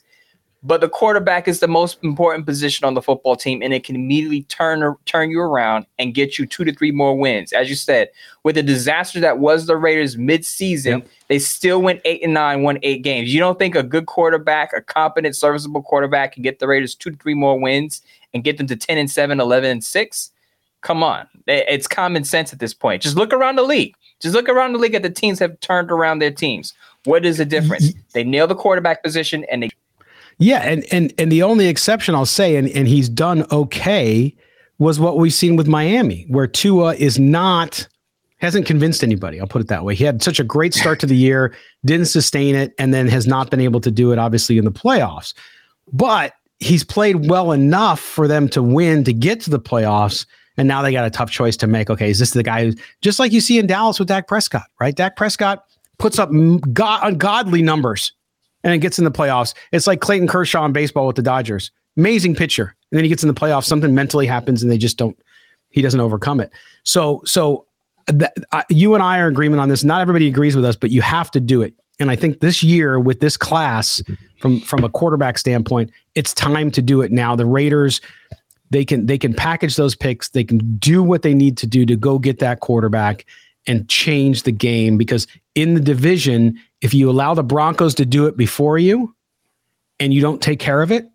But 0.61 0.81
the 0.81 0.89
quarterback 0.89 1.47
is 1.47 1.59
the 1.59 1.67
most 1.67 1.99
important 2.03 2.45
position 2.45 2.85
on 2.85 2.93
the 2.93 3.01
football 3.01 3.35
team, 3.35 3.61
and 3.61 3.71
it 3.71 3.83
can 3.83 3.95
immediately 3.95 4.43
turn 4.43 4.95
turn 5.05 5.29
you 5.29 5.39
around 5.39 5.85
and 5.99 6.13
get 6.13 6.39
you 6.39 6.47
two 6.47 6.63
to 6.63 6.73
three 6.73 6.91
more 6.91 7.15
wins. 7.15 7.53
As 7.53 7.69
you 7.69 7.75
said, 7.75 8.09
with 8.43 8.55
the 8.55 8.63
disaster 8.63 9.19
that 9.19 9.37
was 9.37 9.67
the 9.67 9.77
Raiders 9.77 10.17
mid-season, 10.17 10.99
yep. 10.99 11.07
they 11.27 11.37
still 11.37 11.83
went 11.83 12.01
eight 12.03 12.23
and 12.23 12.33
nine, 12.33 12.63
won 12.63 12.79
eight 12.81 13.03
games. 13.03 13.31
You 13.31 13.39
don't 13.39 13.59
think 13.59 13.75
a 13.75 13.83
good 13.83 14.07
quarterback, 14.07 14.71
a 14.75 14.81
competent, 14.81 15.35
serviceable 15.35 15.83
quarterback, 15.83 16.33
can 16.33 16.41
get 16.41 16.57
the 16.57 16.67
Raiders 16.67 16.95
two 16.95 17.11
to 17.11 17.17
three 17.17 17.35
more 17.35 17.59
wins 17.59 18.01
and 18.33 18.43
get 18.43 18.57
them 18.57 18.65
to 18.67 18.75
10 18.75 18.97
and 18.97 19.09
7, 19.09 19.39
11 19.39 19.69
and 19.69 19.83
6? 19.83 20.31
Come 20.81 21.03
on. 21.03 21.27
It's 21.47 21.87
common 21.87 22.23
sense 22.23 22.53
at 22.53 22.59
this 22.59 22.73
point. 22.73 23.01
Just 23.01 23.15
look 23.15 23.33
around 23.33 23.55
the 23.55 23.63
league. 23.63 23.95
Just 24.21 24.33
look 24.33 24.49
around 24.49 24.73
the 24.73 24.79
league 24.79 24.95
at 24.95 25.03
the 25.03 25.09
teams 25.09 25.39
have 25.39 25.59
turned 25.59 25.91
around 25.91 26.19
their 26.19 26.31
teams. 26.31 26.73
What 27.03 27.25
is 27.25 27.37
the 27.37 27.45
difference? 27.45 27.93
They 28.13 28.23
nail 28.23 28.47
the 28.47 28.55
quarterback 28.55 29.03
position 29.03 29.45
and 29.51 29.63
they 29.63 29.69
Yeah, 30.37 30.59
and 30.59 30.85
and 30.91 31.13
and 31.17 31.31
the 31.31 31.43
only 31.43 31.67
exception 31.67 32.15
I'll 32.15 32.25
say, 32.25 32.55
and, 32.55 32.69
and 32.69 32.87
he's 32.87 33.09
done 33.09 33.45
okay, 33.51 34.33
was 34.79 34.99
what 34.99 35.17
we've 35.17 35.33
seen 35.33 35.55
with 35.55 35.67
Miami, 35.67 36.25
where 36.27 36.47
Tua 36.47 36.95
is 36.95 37.19
not 37.19 37.87
hasn't 38.39 38.65
convinced 38.65 39.03
anybody. 39.03 39.39
I'll 39.39 39.47
put 39.47 39.61
it 39.61 39.69
that 39.69 39.85
way. 39.85 39.95
He 39.95 40.03
had 40.03 40.21
such 40.21 40.39
a 40.39 40.43
great 40.43 40.73
start 40.73 40.99
to 40.99 41.05
the 41.05 41.15
year, 41.15 41.55
didn't 41.85 42.07
sustain 42.07 42.55
it, 42.55 42.73
and 42.77 42.93
then 42.93 43.07
has 43.07 43.25
not 43.25 43.49
been 43.49 43.61
able 43.61 43.79
to 43.81 43.91
do 43.91 44.11
it, 44.11 44.19
obviously, 44.19 44.57
in 44.57 44.65
the 44.65 44.71
playoffs. 44.71 45.33
But 45.93 46.33
he's 46.59 46.83
played 46.83 47.29
well 47.29 47.51
enough 47.51 47.99
for 47.99 48.27
them 48.27 48.49
to 48.49 48.61
win 48.61 49.03
to 49.05 49.13
get 49.13 49.39
to 49.41 49.49
the 49.49 49.59
playoffs 49.59 50.25
and 50.57 50.67
now 50.67 50.81
they 50.81 50.91
got 50.91 51.05
a 51.05 51.09
tough 51.09 51.31
choice 51.31 51.57
to 51.57 51.67
make. 51.67 51.89
Okay, 51.89 52.09
is 52.09 52.19
this 52.19 52.31
the 52.31 52.43
guy 52.43 52.65
who, 52.65 52.73
just 53.01 53.19
like 53.19 53.31
you 53.31 53.41
see 53.41 53.59
in 53.59 53.67
Dallas 53.67 53.99
with 53.99 54.07
Dak 54.07 54.27
Prescott, 54.27 54.67
right? 54.79 54.95
Dak 54.95 55.15
Prescott 55.15 55.65
puts 55.97 56.19
up 56.19 56.29
god, 56.73 57.01
ungodly 57.03 57.61
numbers 57.61 58.13
and 58.63 58.73
it 58.73 58.79
gets 58.79 58.97
in 58.97 59.05
the 59.05 59.11
playoffs. 59.11 59.53
It's 59.71 59.87
like 59.87 60.01
Clayton 60.01 60.27
Kershaw 60.27 60.65
in 60.65 60.73
baseball 60.73 61.07
with 61.07 61.15
the 61.15 61.21
Dodgers. 61.21 61.71
Amazing 61.97 62.35
pitcher. 62.35 62.75
And 62.91 62.97
then 62.97 63.03
he 63.03 63.09
gets 63.09 63.23
in 63.23 63.27
the 63.27 63.33
playoffs, 63.33 63.65
something 63.65 63.93
mentally 63.93 64.27
happens 64.27 64.63
and 64.63 64.71
they 64.71 64.77
just 64.77 64.97
don't, 64.97 65.17
he 65.69 65.81
doesn't 65.81 65.99
overcome 65.99 66.39
it. 66.39 66.51
So, 66.83 67.21
so 67.25 67.65
that, 68.07 68.33
uh, 68.51 68.63
you 68.69 68.93
and 68.93 69.03
I 69.03 69.19
are 69.19 69.27
in 69.27 69.33
agreement 69.33 69.61
on 69.61 69.69
this. 69.69 69.83
Not 69.83 70.01
everybody 70.01 70.27
agrees 70.27 70.55
with 70.55 70.65
us, 70.65 70.75
but 70.75 70.89
you 70.89 71.01
have 71.01 71.31
to 71.31 71.39
do 71.39 71.61
it. 71.61 71.73
And 71.99 72.11
I 72.11 72.15
think 72.15 72.41
this 72.41 72.61
year 72.61 72.99
with 72.99 73.19
this 73.21 73.37
class, 73.37 74.01
from 74.39 74.59
from 74.59 74.83
a 74.83 74.89
quarterback 74.89 75.37
standpoint, 75.37 75.91
it's 76.13 76.33
time 76.33 76.69
to 76.71 76.81
do 76.81 77.01
it 77.01 77.11
now. 77.11 77.35
The 77.35 77.45
Raiders, 77.45 78.01
they 78.75 78.83
can 78.83 79.05
they 79.05 79.17
can 79.17 79.33
package 79.33 79.77
those 79.77 79.95
picks. 79.95 80.29
They 80.29 80.43
can 80.43 80.57
do 80.77 81.01
what 81.01 81.21
they 81.21 81.33
need 81.33 81.55
to 81.59 81.67
do 81.67 81.85
to 81.85 81.95
go 81.95 82.19
get 82.19 82.39
that 82.39 82.59
quarterback 82.59 83.25
and 83.67 83.87
change 83.87 84.43
the 84.43 84.51
game 84.51 84.97
because 84.97 85.27
in 85.55 85.75
the 85.75 85.79
division, 85.79 86.59
if 86.81 86.93
you 86.93 87.09
allow 87.09 87.33
the 87.33 87.43
Broncos 87.43 87.95
to 87.95 88.05
do 88.05 88.25
it 88.27 88.35
before 88.35 88.77
you 88.77 89.15
and 90.01 90.13
you 90.13 90.19
don't 90.19 90.41
take 90.41 90.59
care 90.59 90.81
of 90.81 90.91
it, 90.91 91.09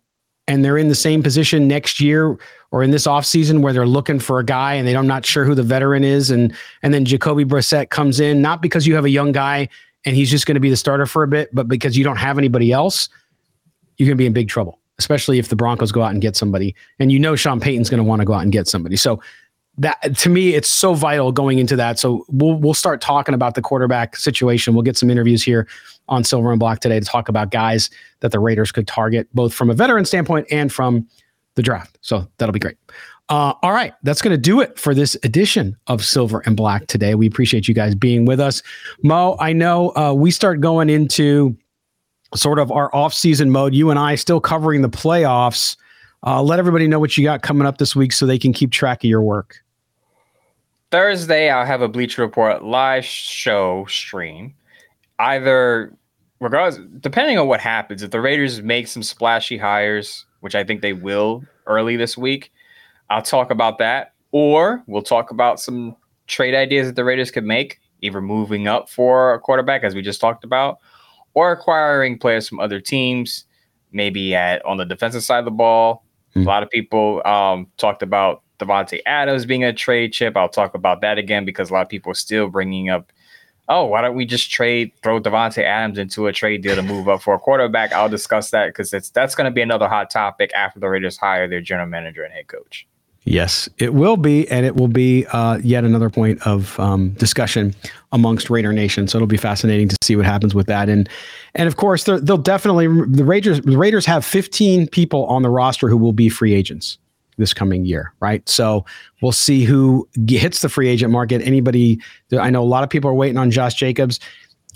and 0.47 0.65
they're 0.65 0.77
in 0.77 0.87
the 0.87 0.95
same 0.95 1.21
position 1.21 1.67
next 1.67 1.99
year 1.99 2.35
or 2.71 2.81
in 2.81 2.89
this 2.89 3.05
offseason 3.05 3.61
where 3.61 3.73
they're 3.73 3.85
looking 3.85 4.19
for 4.19 4.39
a 4.39 4.43
guy 4.43 4.73
and 4.73 4.87
they're 4.87 5.03
not 5.03 5.23
sure 5.23 5.45
who 5.45 5.53
the 5.53 5.61
veteran 5.61 6.03
is, 6.03 6.31
and 6.31 6.55
and 6.81 6.95
then 6.95 7.05
Jacoby 7.05 7.45
Brissett 7.45 7.91
comes 7.91 8.19
in, 8.19 8.41
not 8.41 8.63
because 8.63 8.87
you 8.87 8.95
have 8.95 9.05
a 9.05 9.11
young 9.11 9.31
guy 9.31 9.69
and 10.03 10.15
he's 10.15 10.31
just 10.31 10.47
going 10.47 10.55
to 10.55 10.61
be 10.61 10.71
the 10.71 10.77
starter 10.77 11.05
for 11.05 11.21
a 11.21 11.27
bit, 11.27 11.53
but 11.53 11.67
because 11.67 11.95
you 11.95 12.03
don't 12.03 12.17
have 12.17 12.39
anybody 12.39 12.71
else, 12.71 13.07
you're 13.97 14.07
going 14.07 14.17
to 14.17 14.21
be 14.21 14.25
in 14.25 14.33
big 14.33 14.49
trouble 14.49 14.80
especially 15.01 15.39
if 15.39 15.49
the 15.49 15.55
Broncos 15.55 15.91
go 15.91 16.03
out 16.03 16.11
and 16.11 16.21
get 16.21 16.35
somebody, 16.35 16.75
and 16.99 17.11
you 17.11 17.17
know 17.17 17.35
Sean 17.35 17.59
Payton's 17.59 17.89
going 17.89 17.97
to 17.97 18.03
want 18.03 18.19
to 18.19 18.25
go 18.25 18.33
out 18.33 18.43
and 18.43 18.51
get 18.51 18.67
somebody. 18.67 18.95
So 18.95 19.19
that 19.77 20.15
to 20.17 20.29
me, 20.29 20.53
it's 20.53 20.69
so 20.69 20.93
vital 20.93 21.31
going 21.31 21.57
into 21.57 21.75
that. 21.75 21.97
So 21.97 22.23
we'll 22.29 22.55
we'll 22.55 22.75
start 22.75 23.01
talking 23.01 23.33
about 23.33 23.55
the 23.55 23.61
quarterback 23.61 24.15
situation. 24.15 24.73
We'll 24.75 24.83
get 24.83 24.97
some 24.97 25.09
interviews 25.09 25.41
here 25.41 25.67
on 26.07 26.23
Silver 26.23 26.51
and 26.51 26.59
Black 26.59 26.79
today 26.81 26.99
to 26.99 27.05
talk 27.05 27.29
about 27.29 27.49
guys 27.49 27.89
that 28.19 28.31
the 28.31 28.39
Raiders 28.39 28.71
could 28.71 28.87
target, 28.87 29.27
both 29.33 29.53
from 29.53 29.69
a 29.69 29.73
veteran 29.73 30.05
standpoint 30.05 30.47
and 30.51 30.71
from 30.71 31.07
the 31.55 31.63
draft. 31.63 31.97
So 32.01 32.27
that'll 32.37 32.53
be 32.53 32.59
great. 32.59 32.77
Uh, 33.29 33.53
all 33.63 33.71
right, 33.71 33.93
that's 34.03 34.21
going 34.21 34.35
to 34.35 34.37
do 34.37 34.59
it 34.59 34.77
for 34.77 34.93
this 34.93 35.15
edition 35.23 35.77
of 35.87 36.03
Silver 36.03 36.43
and 36.45 36.57
Black 36.57 36.87
today. 36.87 37.15
We 37.15 37.27
appreciate 37.27 37.65
you 37.65 37.73
guys 37.73 37.95
being 37.95 38.25
with 38.25 38.41
us. 38.41 38.61
Moe, 39.03 39.37
I 39.39 39.53
know 39.53 39.95
uh, 39.95 40.13
we 40.13 40.31
start 40.31 40.59
going 40.59 40.89
into 40.89 41.57
sort 42.35 42.59
of 42.59 42.71
our 42.71 42.93
off-season 42.95 43.49
mode. 43.49 43.73
You 43.73 43.89
and 43.89 43.99
I 43.99 44.15
still 44.15 44.39
covering 44.39 44.81
the 44.81 44.89
playoffs. 44.89 45.75
Uh, 46.25 46.41
let 46.41 46.59
everybody 46.59 46.87
know 46.87 46.99
what 46.99 47.17
you 47.17 47.23
got 47.23 47.41
coming 47.41 47.65
up 47.67 47.77
this 47.77 47.95
week 47.95 48.11
so 48.13 48.25
they 48.25 48.39
can 48.39 48.53
keep 48.53 48.71
track 48.71 49.03
of 49.03 49.09
your 49.09 49.21
work. 49.21 49.63
Thursday, 50.91 51.49
I'll 51.49 51.65
have 51.65 51.81
a 51.81 51.87
Bleacher 51.87 52.21
Report 52.21 52.63
live 52.63 53.05
show 53.05 53.85
stream. 53.89 54.53
Either, 55.19 55.95
regardless, 56.39 56.83
depending 56.99 57.37
on 57.37 57.47
what 57.47 57.59
happens, 57.59 58.03
if 58.03 58.11
the 58.11 58.19
Raiders 58.19 58.61
make 58.61 58.87
some 58.87 59.01
splashy 59.01 59.57
hires, 59.57 60.25
which 60.41 60.53
I 60.53 60.63
think 60.63 60.81
they 60.81 60.93
will 60.93 61.43
early 61.65 61.95
this 61.95 62.17
week, 62.17 62.51
I'll 63.09 63.21
talk 63.21 63.51
about 63.51 63.77
that. 63.77 64.13
Or 64.31 64.83
we'll 64.87 65.01
talk 65.01 65.31
about 65.31 65.59
some 65.59 65.95
trade 66.27 66.55
ideas 66.55 66.87
that 66.87 66.95
the 66.95 67.03
Raiders 67.03 67.31
could 67.31 67.43
make, 67.43 67.79
either 68.01 68.21
moving 68.21 68.67
up 68.67 68.89
for 68.89 69.33
a 69.33 69.39
quarterback, 69.39 69.83
as 69.83 69.95
we 69.95 70.01
just 70.01 70.21
talked 70.21 70.43
about, 70.43 70.79
or 71.33 71.51
acquiring 71.51 72.17
players 72.17 72.47
from 72.47 72.59
other 72.59 72.79
teams, 72.79 73.45
maybe 73.91 74.35
at 74.35 74.63
on 74.65 74.77
the 74.77 74.85
defensive 74.85 75.23
side 75.23 75.39
of 75.39 75.45
the 75.45 75.51
ball. 75.51 76.05
Mm-hmm. 76.31 76.47
A 76.47 76.49
lot 76.49 76.63
of 76.63 76.69
people 76.69 77.21
um, 77.25 77.67
talked 77.77 78.03
about 78.03 78.41
Davante 78.59 79.01
Adams 79.05 79.45
being 79.45 79.63
a 79.63 79.73
trade 79.73 80.13
chip. 80.13 80.37
I'll 80.37 80.49
talk 80.49 80.75
about 80.75 81.01
that 81.01 81.17
again 81.17 81.45
because 81.45 81.69
a 81.69 81.73
lot 81.73 81.81
of 81.81 81.89
people 81.89 82.11
are 82.11 82.15
still 82.15 82.47
bringing 82.47 82.89
up, 82.89 83.11
oh, 83.67 83.85
why 83.85 84.01
don't 84.01 84.15
we 84.15 84.25
just 84.25 84.51
trade, 84.51 84.91
throw 85.03 85.19
Davante 85.19 85.63
Adams 85.63 85.97
into 85.97 86.27
a 86.27 86.33
trade 86.33 86.61
deal 86.61 86.75
to 86.75 86.83
move 86.83 87.09
up 87.09 87.21
for 87.21 87.33
a 87.33 87.39
quarterback? 87.39 87.91
I'll 87.91 88.09
discuss 88.09 88.51
that 88.51 88.67
because 88.67 88.93
it's 88.93 89.09
that's 89.09 89.35
going 89.35 89.45
to 89.45 89.51
be 89.51 89.61
another 89.61 89.87
hot 89.87 90.09
topic 90.09 90.53
after 90.53 90.79
the 90.79 90.87
Raiders 90.87 91.17
hire 91.17 91.47
their 91.47 91.61
general 91.61 91.87
manager 91.87 92.23
and 92.23 92.33
head 92.33 92.47
coach. 92.47 92.87
Yes, 93.23 93.69
it 93.77 93.93
will 93.93 94.17
be, 94.17 94.49
and 94.49 94.65
it 94.65 94.75
will 94.75 94.87
be 94.87 95.27
uh, 95.27 95.59
yet 95.63 95.83
another 95.83 96.09
point 96.09 96.41
of 96.45 96.79
um, 96.79 97.11
discussion 97.11 97.75
amongst 98.11 98.49
Raider 98.49 98.73
Nation. 98.73 99.07
So 99.07 99.17
it'll 99.19 99.27
be 99.27 99.37
fascinating 99.37 99.87
to 99.89 99.97
see 100.01 100.15
what 100.15 100.25
happens 100.25 100.55
with 100.55 100.65
that. 100.67 100.89
And 100.89 101.07
and 101.53 101.67
of 101.67 101.77
course, 101.77 102.05
they'll 102.05 102.37
definitely 102.37 102.87
the 102.87 103.23
Raiders. 103.23 103.61
The 103.61 103.77
Raiders 103.77 104.07
have 104.07 104.25
15 104.25 104.87
people 104.87 105.25
on 105.25 105.43
the 105.43 105.49
roster 105.49 105.87
who 105.87 105.97
will 105.97 106.13
be 106.13 106.29
free 106.29 106.55
agents 106.55 106.97
this 107.37 107.53
coming 107.53 107.85
year, 107.85 108.11
right? 108.21 108.47
So 108.49 108.85
we'll 109.21 109.31
see 109.31 109.65
who 109.65 110.07
hits 110.27 110.61
the 110.61 110.69
free 110.69 110.87
agent 110.87 111.11
market. 111.11 111.43
Anybody? 111.43 112.01
I 112.39 112.49
know 112.49 112.63
a 112.63 112.65
lot 112.65 112.83
of 112.83 112.89
people 112.89 113.09
are 113.09 113.15
waiting 113.15 113.37
on 113.37 113.51
Josh 113.51 113.75
Jacobs, 113.75 114.19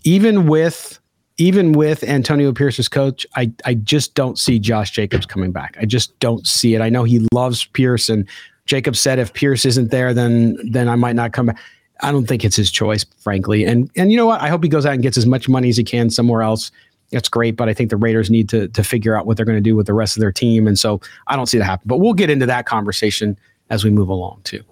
even 0.04 0.48
with 0.48 1.00
even 1.38 1.74
with 1.74 2.04
Antonio 2.04 2.54
Pierce's 2.54 2.88
coach, 2.88 3.26
I, 3.36 3.52
I 3.66 3.74
just 3.74 4.16
don't 4.16 4.40
see 4.40 4.58
Josh 4.58 4.92
Jacobs 4.92 5.26
coming 5.26 5.52
back. 5.52 5.78
I 5.80 5.86
just 5.86 6.18
don't 6.20 6.48
see 6.48 6.76
it. 6.76 6.82
I 6.82 6.90
know 6.90 7.04
he 7.04 7.28
loves 7.34 7.66
Pierce, 7.66 8.10
and 8.10 8.28
Jacob 8.66 8.96
said 8.96 9.20
if 9.20 9.34
Pierce 9.34 9.66
isn't 9.66 9.92
there, 9.92 10.14
then 10.14 10.58
then 10.70 10.88
I 10.88 10.96
might 10.96 11.16
not 11.16 11.34
come 11.34 11.48
back. 11.48 11.60
I 12.02 12.12
don't 12.12 12.28
think 12.28 12.44
it's 12.44 12.56
his 12.56 12.72
choice, 12.72 13.06
frankly. 13.20 13.66
And 13.66 13.90
and 13.96 14.12
you 14.12 14.18
know 14.18 14.26
what? 14.26 14.42
I 14.42 14.48
hope 14.48 14.64
he 14.64 14.70
goes 14.70 14.86
out 14.86 14.94
and 14.94 15.04
gets 15.04 15.18
as 15.18 15.26
much 15.26 15.50
money 15.50 15.70
as 15.70 15.78
he 15.78 15.84
can 15.84 16.10
somewhere 16.10 16.42
else. 16.42 16.72
That's 17.12 17.30
great, 17.30 17.56
but 17.56 17.70
I 17.70 17.74
think 17.74 17.90
the 17.90 17.98
Raiders 17.98 18.30
need 18.30 18.50
to 18.50 18.70
to 18.70 18.84
figure 18.84 19.18
out 19.18 19.26
what 19.26 19.36
they're 19.38 19.46
going 19.46 19.58
to 19.58 19.62
do 19.62 19.76
with 19.76 19.88
the 19.88 19.94
rest 19.94 20.16
of 20.16 20.22
their 20.22 20.32
team, 20.32 20.68
and 20.68 20.80
so 20.80 21.02
I 21.28 21.36
don't 21.36 21.48
see 21.48 21.58
that 21.58 21.66
happen. 21.66 21.88
But 21.88 21.98
we'll 21.98 22.14
get 22.14 22.30
into 22.30 22.46
that 22.46 22.66
conversation 22.66 23.38
as 23.70 23.84
we 23.84 23.90
move 23.90 24.08
along 24.08 24.42
too. 24.44 24.64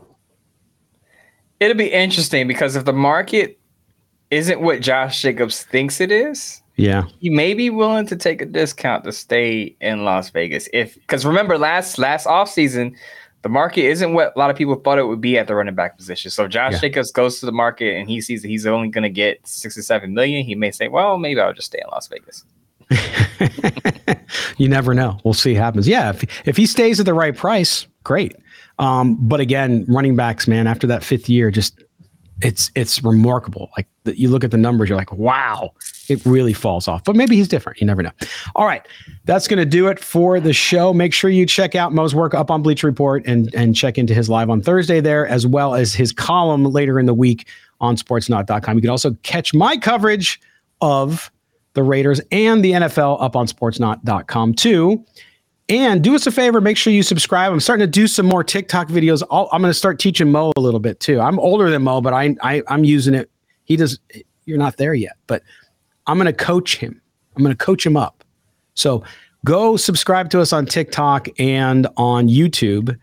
It'll 1.59 1.77
be 1.77 1.91
interesting 1.91 2.47
because 2.47 2.75
if 2.75 2.85
the 2.85 2.93
market 2.93 3.59
isn't 4.33 4.61
what 4.61 4.81
Josh 4.81 5.21
Jacobs 5.21 5.63
thinks 5.63 6.01
it 6.01 6.11
is, 6.11 6.61
yeah, 6.75 7.03
he 7.19 7.29
may 7.29 7.53
be 7.53 7.69
willing 7.69 8.07
to 8.07 8.15
take 8.15 8.41
a 8.41 8.45
discount 8.45 9.03
to 9.03 9.11
stay 9.11 9.75
in 9.79 10.03
Las 10.03 10.29
Vegas. 10.31 10.67
If 10.73 10.95
because 10.95 11.25
remember 11.25 11.57
last 11.57 11.99
last 11.99 12.25
offseason, 12.25 12.95
the 13.43 13.49
market 13.49 13.83
isn't 13.83 14.13
what 14.13 14.33
a 14.35 14.39
lot 14.39 14.49
of 14.49 14.55
people 14.55 14.75
thought 14.75 14.97
it 14.97 15.03
would 15.03 15.21
be 15.21 15.37
at 15.37 15.47
the 15.47 15.55
running 15.55 15.75
back 15.75 15.97
position. 15.97 16.31
So 16.31 16.47
Josh 16.47 16.73
yeah. 16.73 16.79
Jacobs 16.79 17.11
goes 17.11 17.39
to 17.41 17.45
the 17.45 17.51
market 17.51 17.95
and 17.95 18.09
he 18.09 18.21
sees 18.21 18.41
that 18.41 18.47
he's 18.47 18.65
only 18.65 18.87
going 18.87 19.03
to 19.03 19.09
get 19.09 19.45
six 19.47 19.77
or 19.77 19.83
seven 19.83 20.13
million. 20.13 20.43
He 20.45 20.55
may 20.55 20.71
say, 20.71 20.87
"Well, 20.87 21.19
maybe 21.19 21.39
I'll 21.39 21.53
just 21.53 21.67
stay 21.67 21.79
in 21.79 21.89
Las 21.91 22.07
Vegas." 22.07 22.43
you 24.57 24.67
never 24.67 24.93
know. 24.93 25.19
We'll 25.23 25.33
see 25.33 25.53
what 25.53 25.61
happens. 25.61 25.87
Yeah, 25.87 26.09
if 26.09 26.47
if 26.47 26.57
he 26.57 26.65
stays 26.65 26.99
at 26.99 27.05
the 27.05 27.13
right 27.13 27.35
price, 27.35 27.85
great. 28.03 28.35
Um, 28.79 29.15
but 29.19 29.39
again, 29.39 29.85
running 29.87 30.15
backs, 30.15 30.47
man, 30.47 30.65
after 30.65 30.87
that 30.87 31.03
fifth 31.03 31.29
year, 31.29 31.51
just 31.51 31.83
it's 32.41 32.71
it's 32.75 33.03
remarkable. 33.03 33.69
Like 33.77 33.87
the, 34.03 34.19
you 34.19 34.29
look 34.29 34.43
at 34.43 34.51
the 34.51 34.57
numbers, 34.57 34.89
you're 34.89 34.97
like, 34.97 35.11
wow, 35.13 35.73
it 36.09 36.23
really 36.25 36.53
falls 36.53 36.87
off. 36.87 37.03
But 37.03 37.15
maybe 37.15 37.35
he's 37.35 37.47
different. 37.47 37.79
You 37.79 37.87
never 37.87 38.03
know. 38.03 38.11
All 38.55 38.65
right, 38.65 38.85
that's 39.25 39.47
going 39.47 39.59
to 39.59 39.65
do 39.65 39.87
it 39.87 39.99
for 39.99 40.39
the 40.39 40.53
show. 40.53 40.93
Make 40.93 41.13
sure 41.13 41.29
you 41.29 41.45
check 41.45 41.75
out 41.75 41.93
Moe's 41.93 42.15
work 42.15 42.33
up 42.33 42.49
on 42.51 42.61
Bleach 42.61 42.83
Report 42.83 43.23
and 43.25 43.53
and 43.53 43.75
check 43.75 43.97
into 43.97 44.13
his 44.13 44.29
live 44.29 44.49
on 44.49 44.61
Thursday 44.61 44.99
there, 44.99 45.27
as 45.27 45.45
well 45.45 45.75
as 45.75 45.93
his 45.93 46.11
column 46.11 46.65
later 46.65 46.99
in 46.99 47.05
the 47.05 47.13
week 47.13 47.47
on 47.79 47.95
Sportsnaut.com. 47.95 48.75
You 48.75 48.81
can 48.81 48.89
also 48.89 49.13
catch 49.23 49.53
my 49.53 49.77
coverage 49.77 50.39
of 50.81 51.31
the 51.73 51.83
Raiders 51.83 52.21
and 52.31 52.63
the 52.63 52.71
NFL 52.71 53.21
up 53.21 53.35
on 53.35 53.47
Sportsnaut.com 53.47 54.53
too. 54.53 55.03
And 55.69 56.03
do 56.03 56.13
us 56.13 56.27
a 56.27 56.31
favor, 56.31 56.59
make 56.59 56.75
sure 56.75 56.91
you 56.91 57.03
subscribe. 57.03 57.51
I'm 57.51 57.59
starting 57.59 57.85
to 57.85 57.91
do 57.91 58.05
some 58.07 58.25
more 58.25 58.43
TikTok 58.43 58.89
videos. 58.89 59.23
i 59.31 59.55
am 59.55 59.61
going 59.61 59.69
to 59.69 59.73
start 59.73 59.97
teaching 59.97 60.29
Moe 60.29 60.51
a 60.57 60.59
little 60.59 60.79
bit 60.79 60.99
too. 60.99 61.21
I'm 61.21 61.39
older 61.39 61.69
than 61.69 61.83
Moe, 61.83 62.01
but 62.01 62.13
I, 62.13 62.35
I 62.41 62.61
I'm 62.67 62.83
using 62.83 63.13
it. 63.13 63.29
He 63.63 63.77
does. 63.77 63.99
You're 64.45 64.57
not 64.57 64.75
there 64.75 64.93
yet, 64.93 65.13
but 65.25 65.41
I'm 66.05 66.17
going 66.17 66.25
to 66.25 66.33
coach 66.33 66.75
him. 66.75 67.01
I'm 67.35 67.43
going 67.43 67.55
to 67.55 67.65
coach 67.65 67.85
him 67.85 67.95
up. 67.95 68.25
So 68.75 69.03
go 69.45 69.77
subscribe 69.77 70.29
to 70.31 70.41
us 70.41 70.51
on 70.51 70.65
TikTok 70.65 71.29
and 71.39 71.87
on 71.95 72.27
YouTube, 72.27 72.97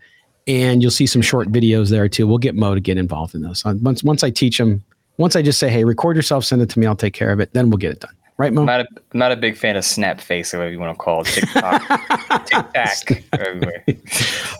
and 0.45 0.83
you'll 0.83 0.91
see 0.91 1.07
some 1.07 1.23
short 1.23 1.51
videos 1.51 1.89
there 1.89 2.07
too. 2.07 2.27
We'll 2.27 2.37
get 2.37 2.53
Moe 2.53 2.75
to 2.75 2.81
get 2.81 2.97
involved 2.97 3.33
in 3.33 3.41
those. 3.41 3.65
Once 3.65 4.03
once 4.03 4.23
I 4.23 4.29
teach 4.29 4.59
him, 4.59 4.83
once 5.17 5.35
I 5.35 5.41
just 5.41 5.57
say, 5.57 5.69
hey, 5.69 5.83
record 5.83 6.15
yourself, 6.15 6.45
send 6.45 6.61
it 6.61 6.69
to 6.69 6.79
me, 6.79 6.85
I'll 6.85 6.95
take 6.95 7.15
care 7.15 7.31
of 7.31 7.39
it. 7.39 7.53
Then 7.53 7.71
we'll 7.71 7.77
get 7.77 7.91
it 7.91 8.01
done. 8.01 8.15
Right, 8.41 8.51
Moe? 8.51 8.61
I'm 8.61 8.65
not 8.65 8.79
a, 8.79 8.87
I'm 9.13 9.19
not 9.19 9.31
a 9.31 9.35
big 9.35 9.55
fan 9.55 9.75
of 9.75 9.85
Snap 9.85 10.19
Face, 10.19 10.51
or 10.51 10.57
whatever 10.57 10.73
you 10.73 10.79
want 10.79 10.97
to 10.97 11.03
call 11.03 11.21
it. 11.21 11.27
TikTok. 11.27 12.45
TikTok 12.47 13.23
everywhere. 13.33 13.85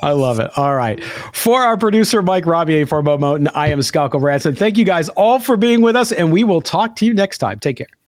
I 0.03 0.11
love 0.11 0.39
it. 0.39 0.55
All 0.55 0.75
right. 0.75 1.03
For 1.33 1.63
our 1.63 1.77
producer, 1.77 2.21
Mike 2.21 2.45
Robbie, 2.45 2.85
for 2.85 3.01
Moe 3.01 3.17
Moton, 3.17 3.49
I 3.55 3.69
am 3.69 3.81
Scott 3.81 4.11
Gulbransen. 4.11 4.55
Thank 4.55 4.77
you 4.77 4.85
guys 4.85 5.09
all 5.09 5.39
for 5.39 5.57
being 5.57 5.81
with 5.81 5.95
us, 5.95 6.11
and 6.11 6.31
we 6.31 6.43
will 6.43 6.61
talk 6.61 6.95
to 6.97 7.07
you 7.07 7.15
next 7.15 7.39
time. 7.39 7.57
Take 7.57 7.77
care. 7.77 7.87